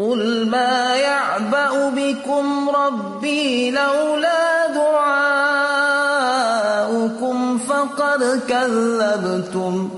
[0.00, 5.98] قل ما يعبأ بكم ربي لولا دعاؤكم
[7.58, 9.90] فقد كذبتم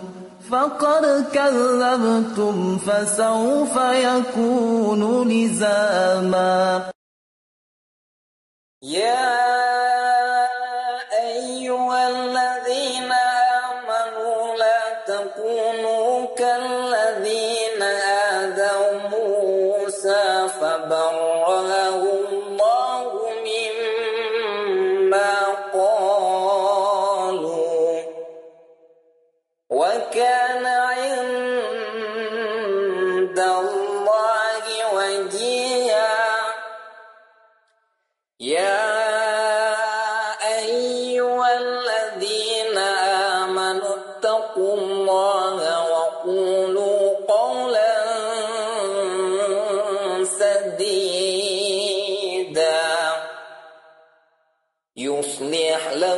[0.51, 6.91] فقد كذبتم فسوف يكون لزاما
[8.83, 9.51] يا
[11.13, 12.09] أيها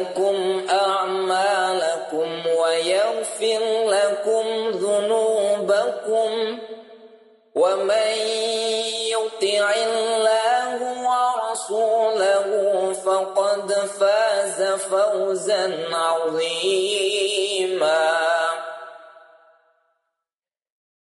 [0.02, 6.58] لكم أعمالكم ويغفر لكم ذنوبكم
[7.54, 8.12] ومن
[9.14, 12.46] يطع الله ورسوله
[12.92, 17.22] فقد فاز فوزا عظيما.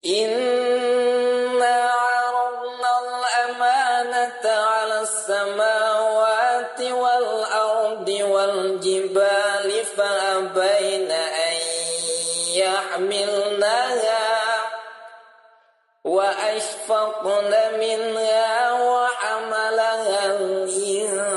[0.06, 0.83] إنا
[16.14, 21.34] وأشفقن منها وحملها الإنسان.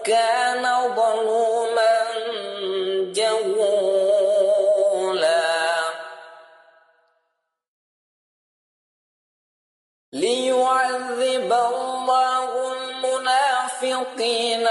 [0.03, 0.63] كان
[0.95, 1.95] ظلوما
[3.15, 4.03] جهولا.
[10.13, 14.65] ليعذب الله المنافقين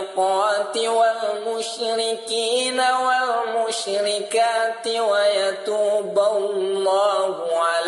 [0.00, 7.79] والمنافقات والمشركين والمشركات ويتوب الله على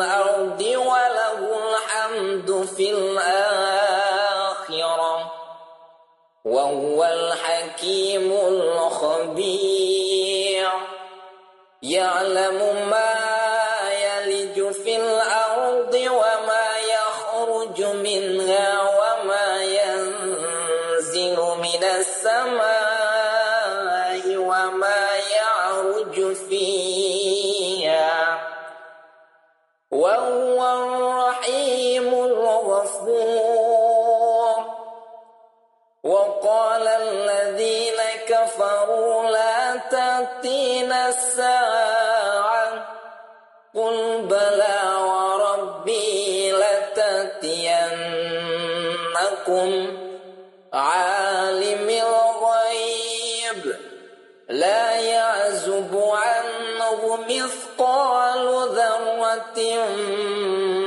[0.00, 1.38] الأرض وله
[1.70, 3.32] الحمد في الآخرة.
[6.44, 9.90] وهو الحكيم الخبير.
[11.82, 13.09] يعلم ما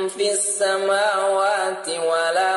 [0.09, 2.52] في السماوات ولا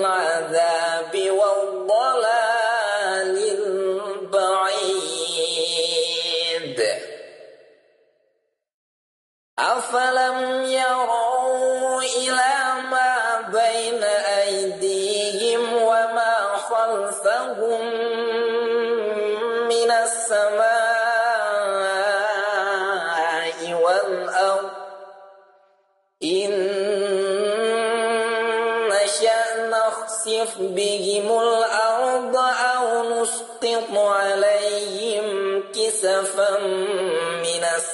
[0.00, 0.69] العذاب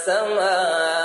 [0.08, 0.95] السماء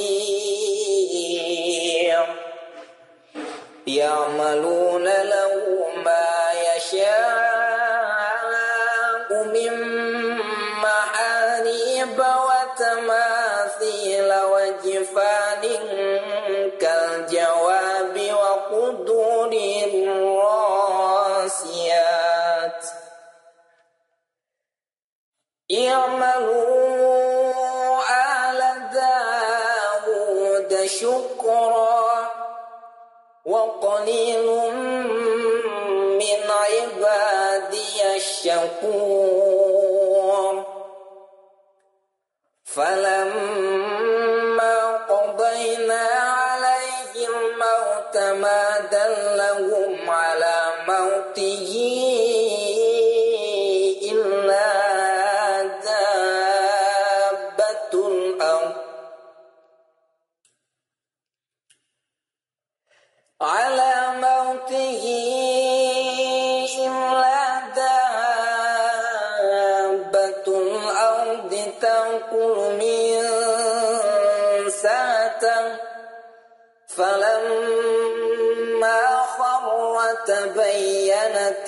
[3.88, 5.69] يعملون له
[42.80, 43.69] فلما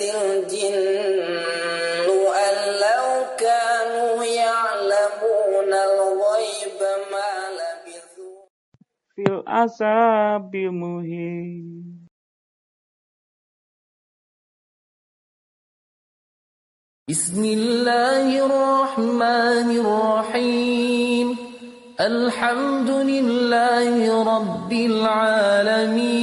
[0.00, 1.42] الجن
[2.32, 3.06] أن لو
[3.36, 6.80] كانوا يعلمون الغيب
[7.12, 8.46] ما لبثوا.
[9.14, 11.62] في العذاب المهين
[17.08, 21.36] بسم الله الرحمن الرحيم.
[22.00, 26.22] الحمد لله رب العالمين.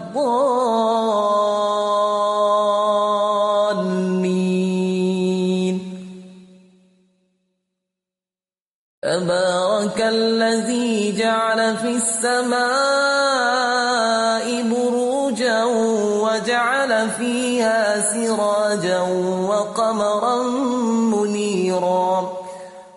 [0.11, 1.71] الضالين
[9.01, 12.61] تبارك الذي جعل في السماء
[14.63, 15.63] بروجا
[16.23, 19.01] وجعل فيها سراجا
[19.49, 20.43] وقمرا
[21.13, 22.37] منيرا.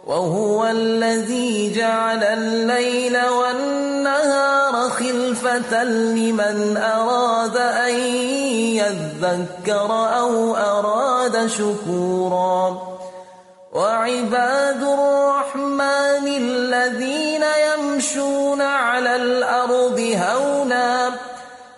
[0.06, 3.93] وهو الذي جعل الليل والنهار
[5.82, 7.94] لمن أراد أن
[8.80, 12.78] يذكر أو أراد شكورا.
[13.72, 21.10] وعباد الرحمن الذين يمشون على الأرض هونا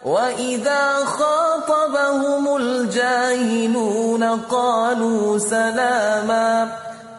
[0.04, 6.85] وإذا خاطبهم الجاهلون قالوا سلاما.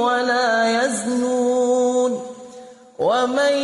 [0.00, 2.26] ولا يزنون
[2.98, 3.54] ومن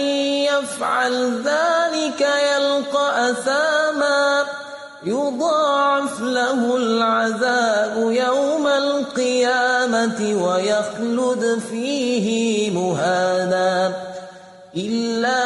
[0.51, 4.45] يفعل ذلك يلقى أثاما
[5.05, 13.93] يضاعف له العذاب يوم القيامة ويخلد فيه مهانا
[14.77, 15.46] إلا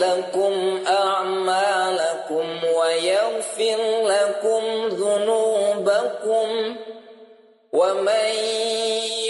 [0.00, 6.76] لكم أعمالكم ويغفر لكم ذنوبكم
[7.72, 8.28] ومن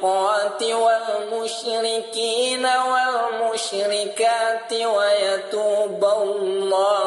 [0.00, 7.01] والمنافقات والمشركين والمشركات ويتوب الله.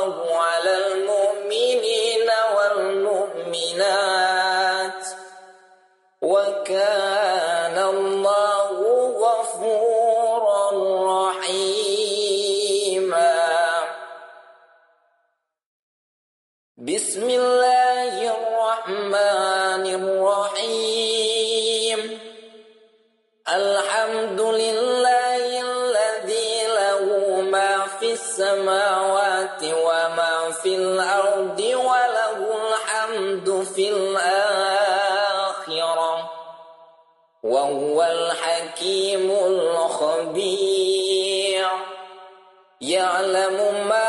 [43.16, 44.05] يعلم ما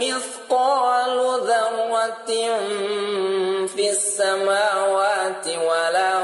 [0.00, 2.30] مثقال ذرة
[3.66, 6.17] في السماوات ولا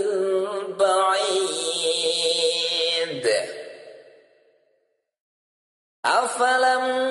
[0.05, 1.33] البعيد.
[6.05, 7.02] أفلم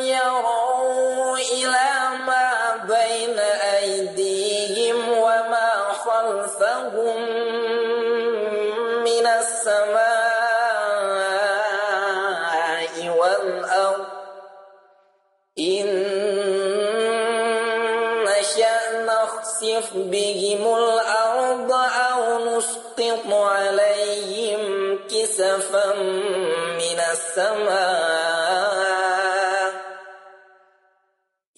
[27.36, 28.92] السماء.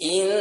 [0.03, 0.35] إن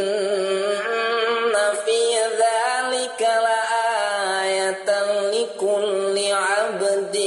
[1.85, 2.01] في
[2.43, 4.89] ذلك لآية
[5.31, 7.17] لكل عبد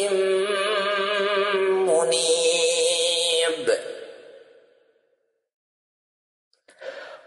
[1.88, 3.66] منيب.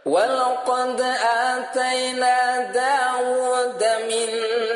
[0.06, 2.38] ولقد آتينا
[2.72, 4.68] داود منا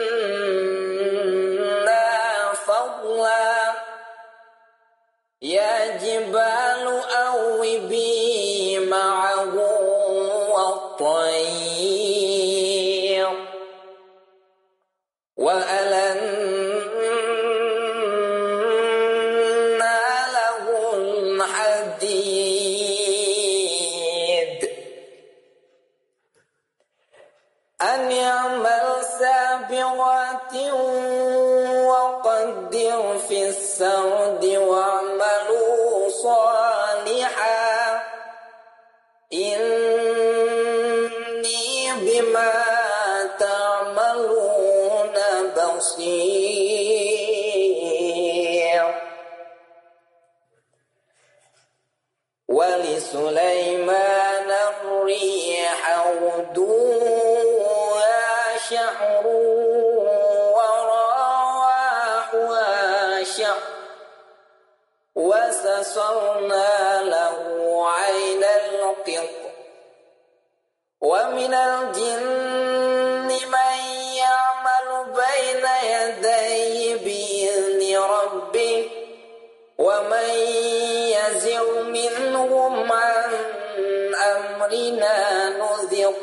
[6.13, 6.72] anybody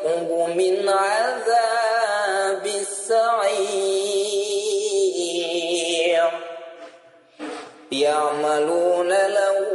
[0.05, 4.31] يذيقه من عذاب السعير.
[7.93, 9.70] يعملون له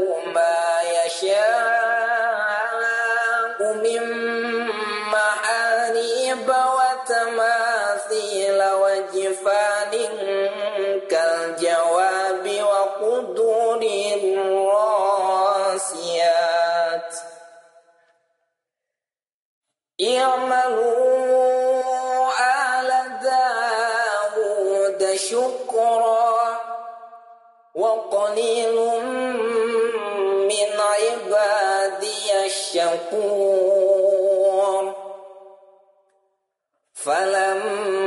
[37.06, 38.05] فلما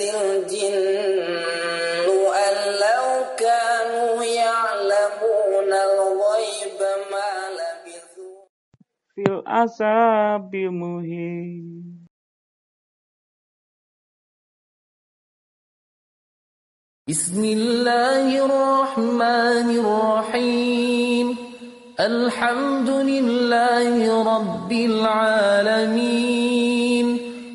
[0.00, 1.28] الجن
[2.46, 6.80] أن لو كانوا يعلمون الغيب
[7.12, 8.40] ما لبثوا
[9.14, 11.88] في العذاب المهين
[17.08, 21.36] بسم الله الرحمن الرحيم.
[22.00, 23.96] الحمد لله
[24.36, 26.18] رب العالمين.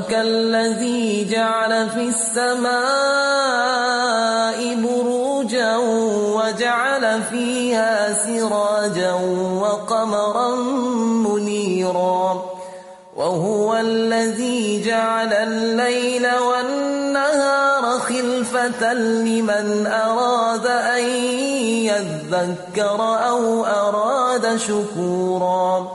[0.00, 2.70] تبارك الذي جعل في السماء
[4.74, 5.76] بروجا
[6.36, 9.12] وجعل فيها سراجا
[9.62, 10.54] وقمرا
[11.26, 12.44] منيرا.
[13.16, 16.99] وهو الذي جعل الليل والنهار
[18.40, 21.04] خلفة لمن أراد أن
[21.84, 25.88] يذكر أو أراد شكورا.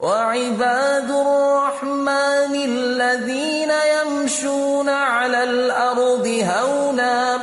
[0.00, 7.38] وعباد الرحمن الذين يمشون على الأرض هونا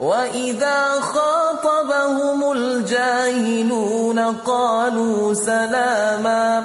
[0.00, 6.64] وإذا خاطبهم الجاهلون قالوا سلاما.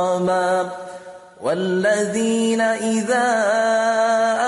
[0.00, 0.70] ومقاما
[1.40, 3.28] والذين إذا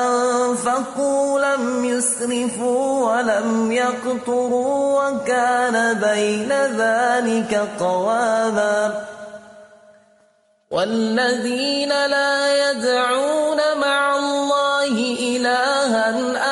[0.05, 9.05] أنفقوا لم يسرفوا ولم يقتروا وكان بين ذلك قواما
[10.70, 16.51] والذين لا يدعون مع الله إلها آخر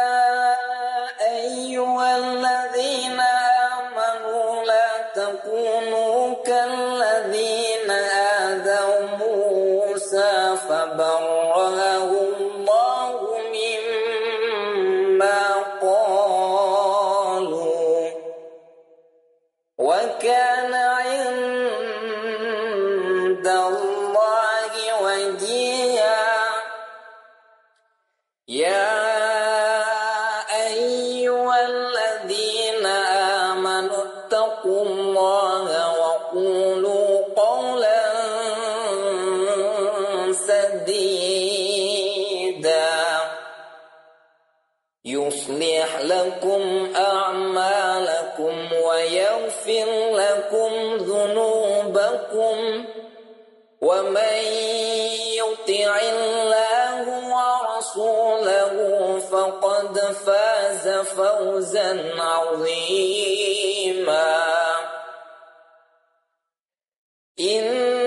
[45.91, 52.85] يصلح لكم أعمالكم ويغفر لكم ذنوبكم
[53.81, 54.37] ومن
[55.35, 57.03] يطع الله
[57.35, 58.73] ورسوله
[59.31, 63.31] فقد فاز فوزا عظيما.
[67.39, 68.00] إنا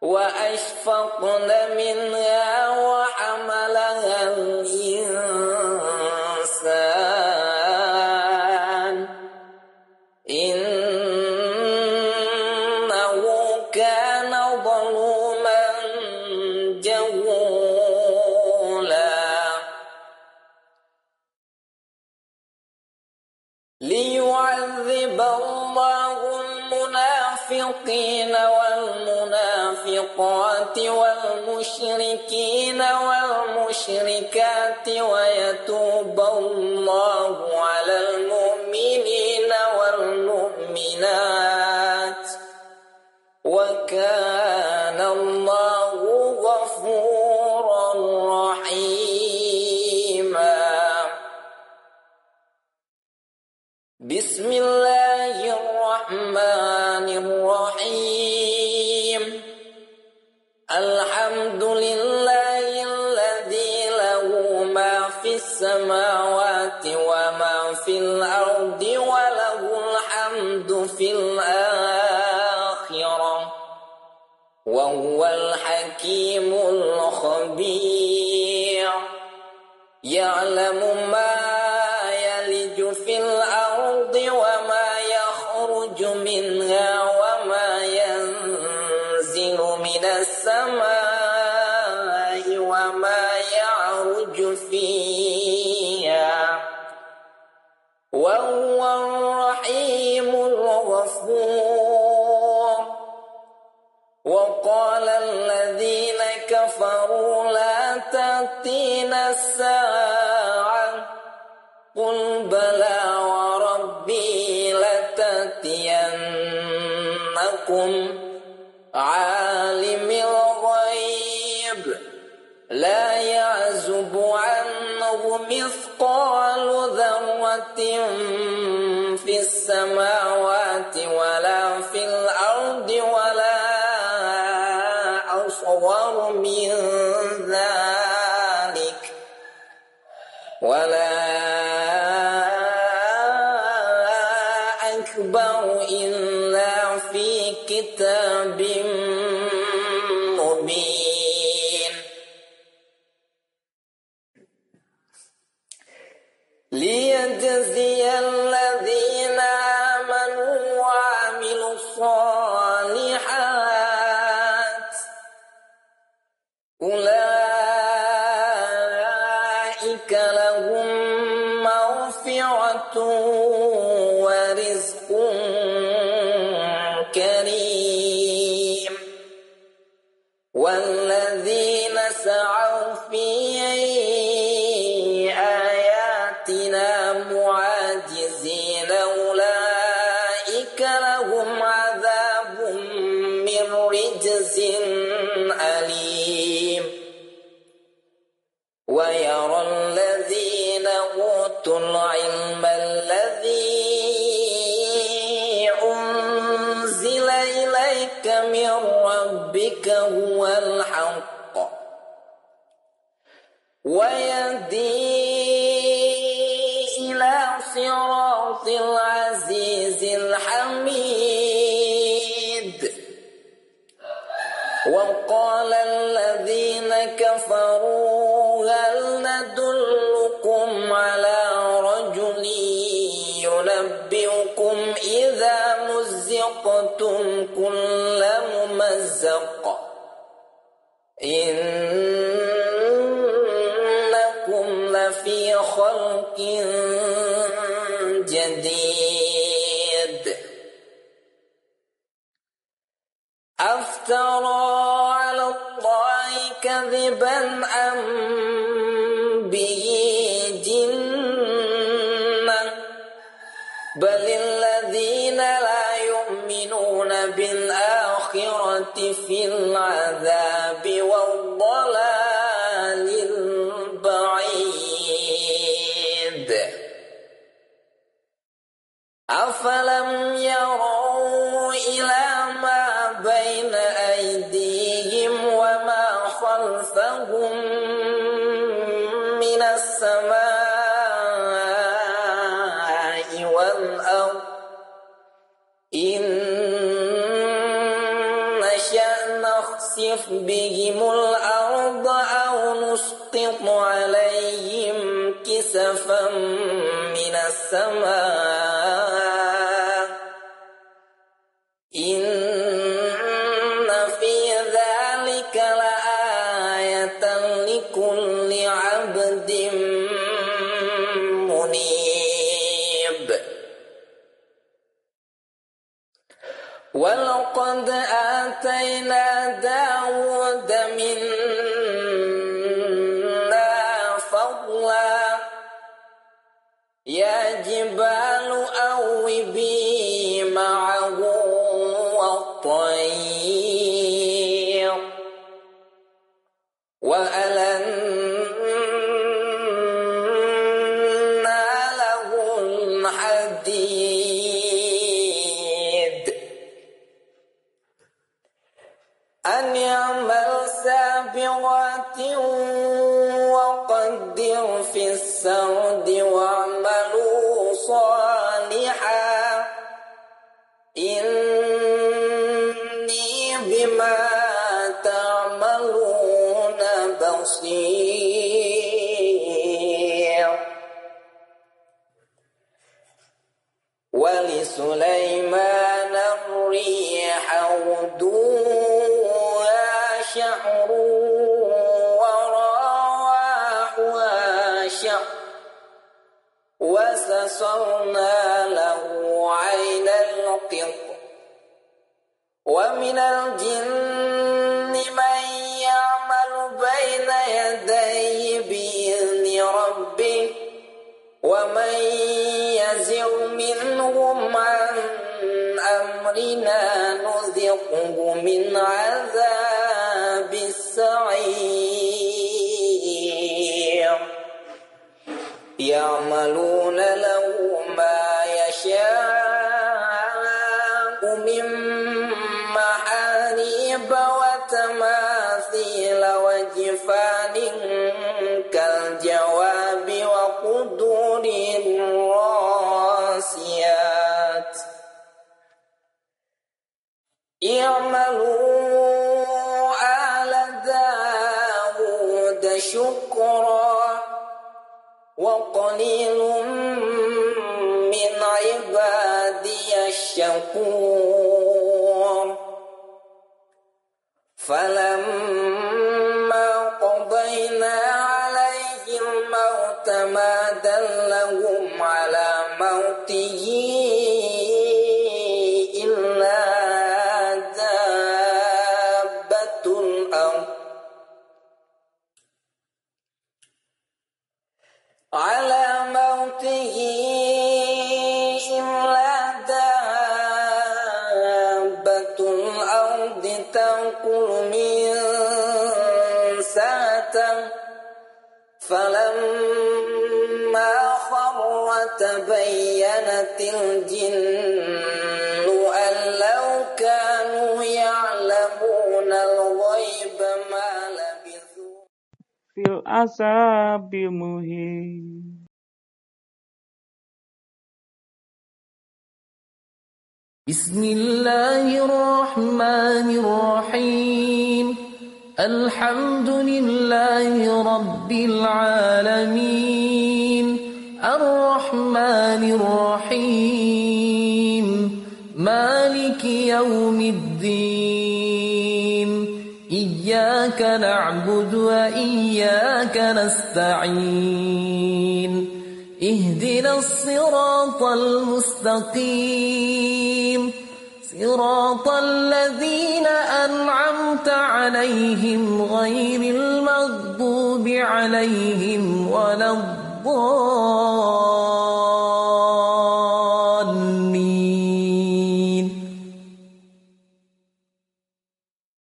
[0.00, 2.68] وأشفقن منها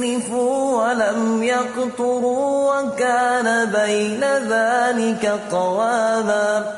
[0.00, 6.76] لم يسرفوا ولم يقتروا وكان بين ذلك قواما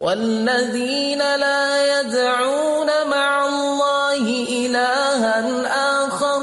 [0.00, 6.42] والذين لا يدعون مع الله إلها آخر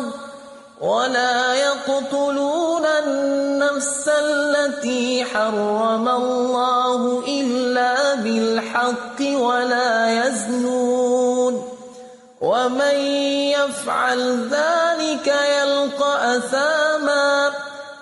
[0.82, 11.76] ولا يقتلون النفس التي حرم الله إلا بالحق ولا يزنون.
[12.42, 13.25] ومن
[13.86, 17.52] يفعل ذلك يلقى أثاما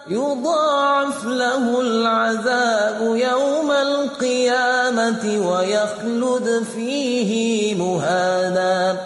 [0.08, 8.98] يضاعف له العذاب يوم القيامة ويخلد فيه مهانا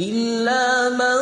[0.00, 1.21] إلا من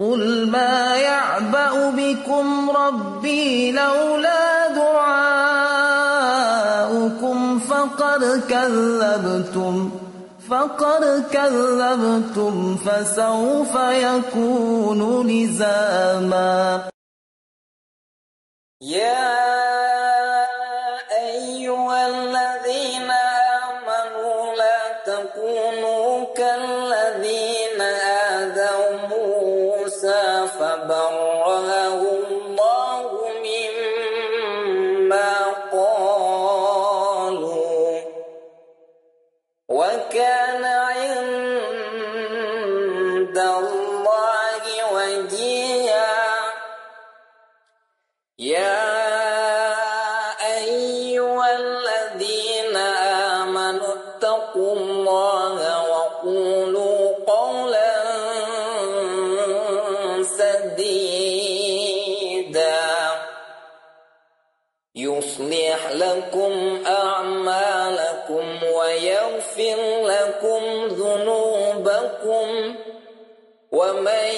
[0.00, 5.58] قل ما يعبأ بكم ربي لولا دعاؤكم
[7.58, 9.90] فقد كذبتم
[10.50, 16.88] فقد كذبتم فسوف يكون لزاما
[18.82, 19.87] يا
[65.90, 72.76] لكم أعمالكم ويغفر لكم ذنوبكم
[73.72, 74.28] ومن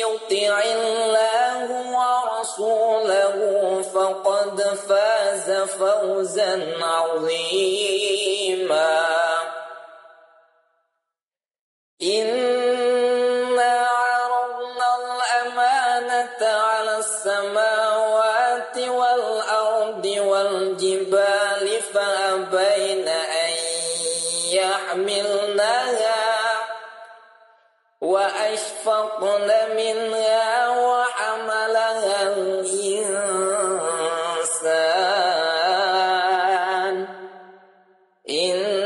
[0.00, 3.36] يطع الله ورسوله
[3.82, 8.00] فقد فاز فوزا عظيما.
[12.02, 12.79] إنا
[28.10, 33.30] وأشفقن منها وحملها الإنسان.
[38.30, 38.82] إنه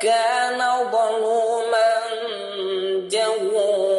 [0.00, 1.90] كان ظلوما
[3.14, 3.98] جهولا.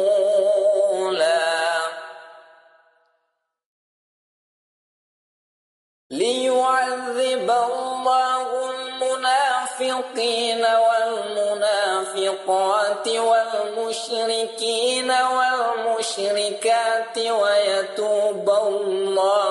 [6.10, 10.64] ليعذب الله المنافقين
[12.30, 19.49] والمنافقات والمشركين والمشركات ويتوب الله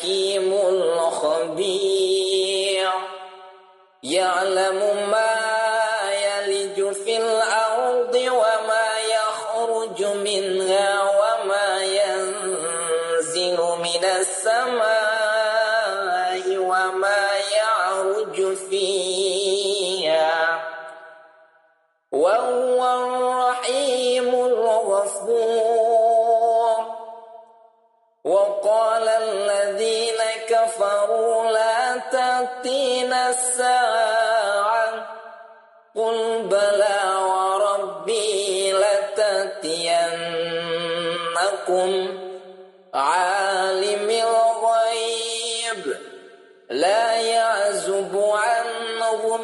[0.00, 2.00] الحكيم الخبير.
[4.02, 5.29] يعلم ما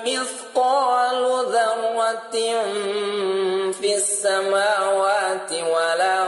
[0.06, 2.36] مثقال ذرة
[3.72, 6.25] في السماوات ولا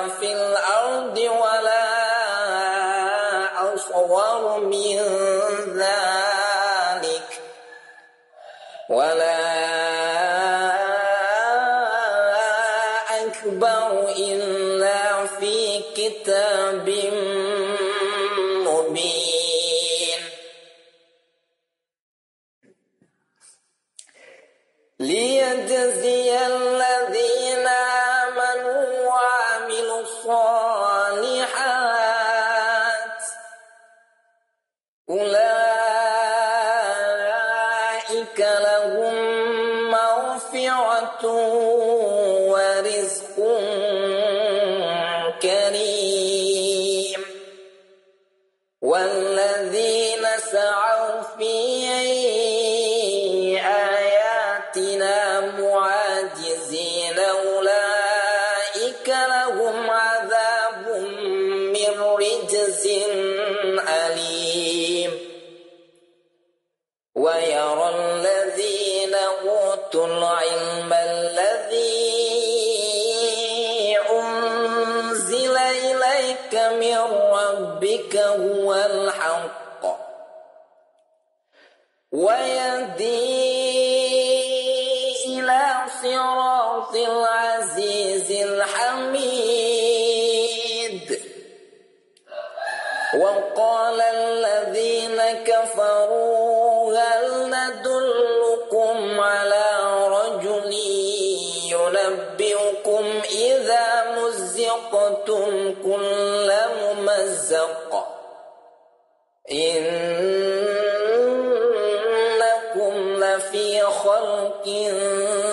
[114.18, 115.47] لفي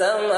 [0.00, 0.37] من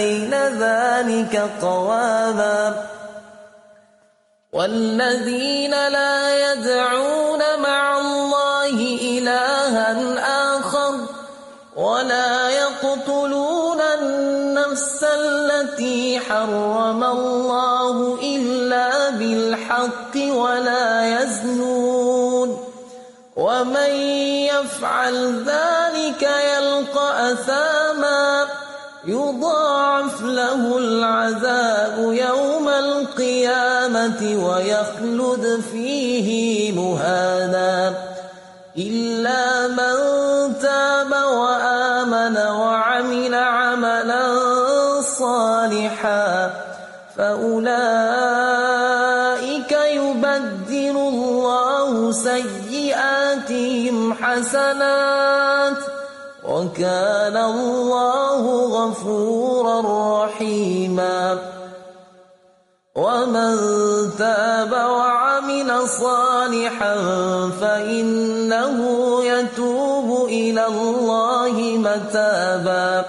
[0.00, 2.86] بين ذلك قواما
[4.52, 9.88] والذين لا يدعون مع الله إلها
[10.56, 10.94] آخر
[11.76, 22.66] ولا يقتلون النفس التي حرم الله إلا بالحق ولا يزنون.
[23.36, 23.92] ومن
[24.52, 25.79] يفعل ذلك
[30.50, 36.28] له العذاب يوم القيامة ويخلد فيه
[36.72, 37.94] مهانا.
[38.78, 39.96] إلا من
[40.58, 44.26] تاب وآمن وعمل عملا
[45.00, 46.50] صالحا
[47.16, 48.12] فأولئك
[49.72, 55.76] يبدل الله سيئاتهم حسنات.
[56.50, 58.19] وكان الله
[58.80, 59.80] غفورا
[60.24, 61.38] رحيما.
[62.96, 63.56] ومن
[64.18, 66.94] تاب وعمل صالحا
[67.60, 68.78] فإنه
[69.24, 73.04] يتوب إلى الله متابا.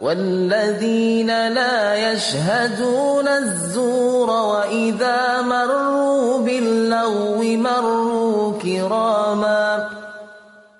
[0.00, 9.75] والذين لا يشهدون الزور وإذا مروا باللغو مروا كراما.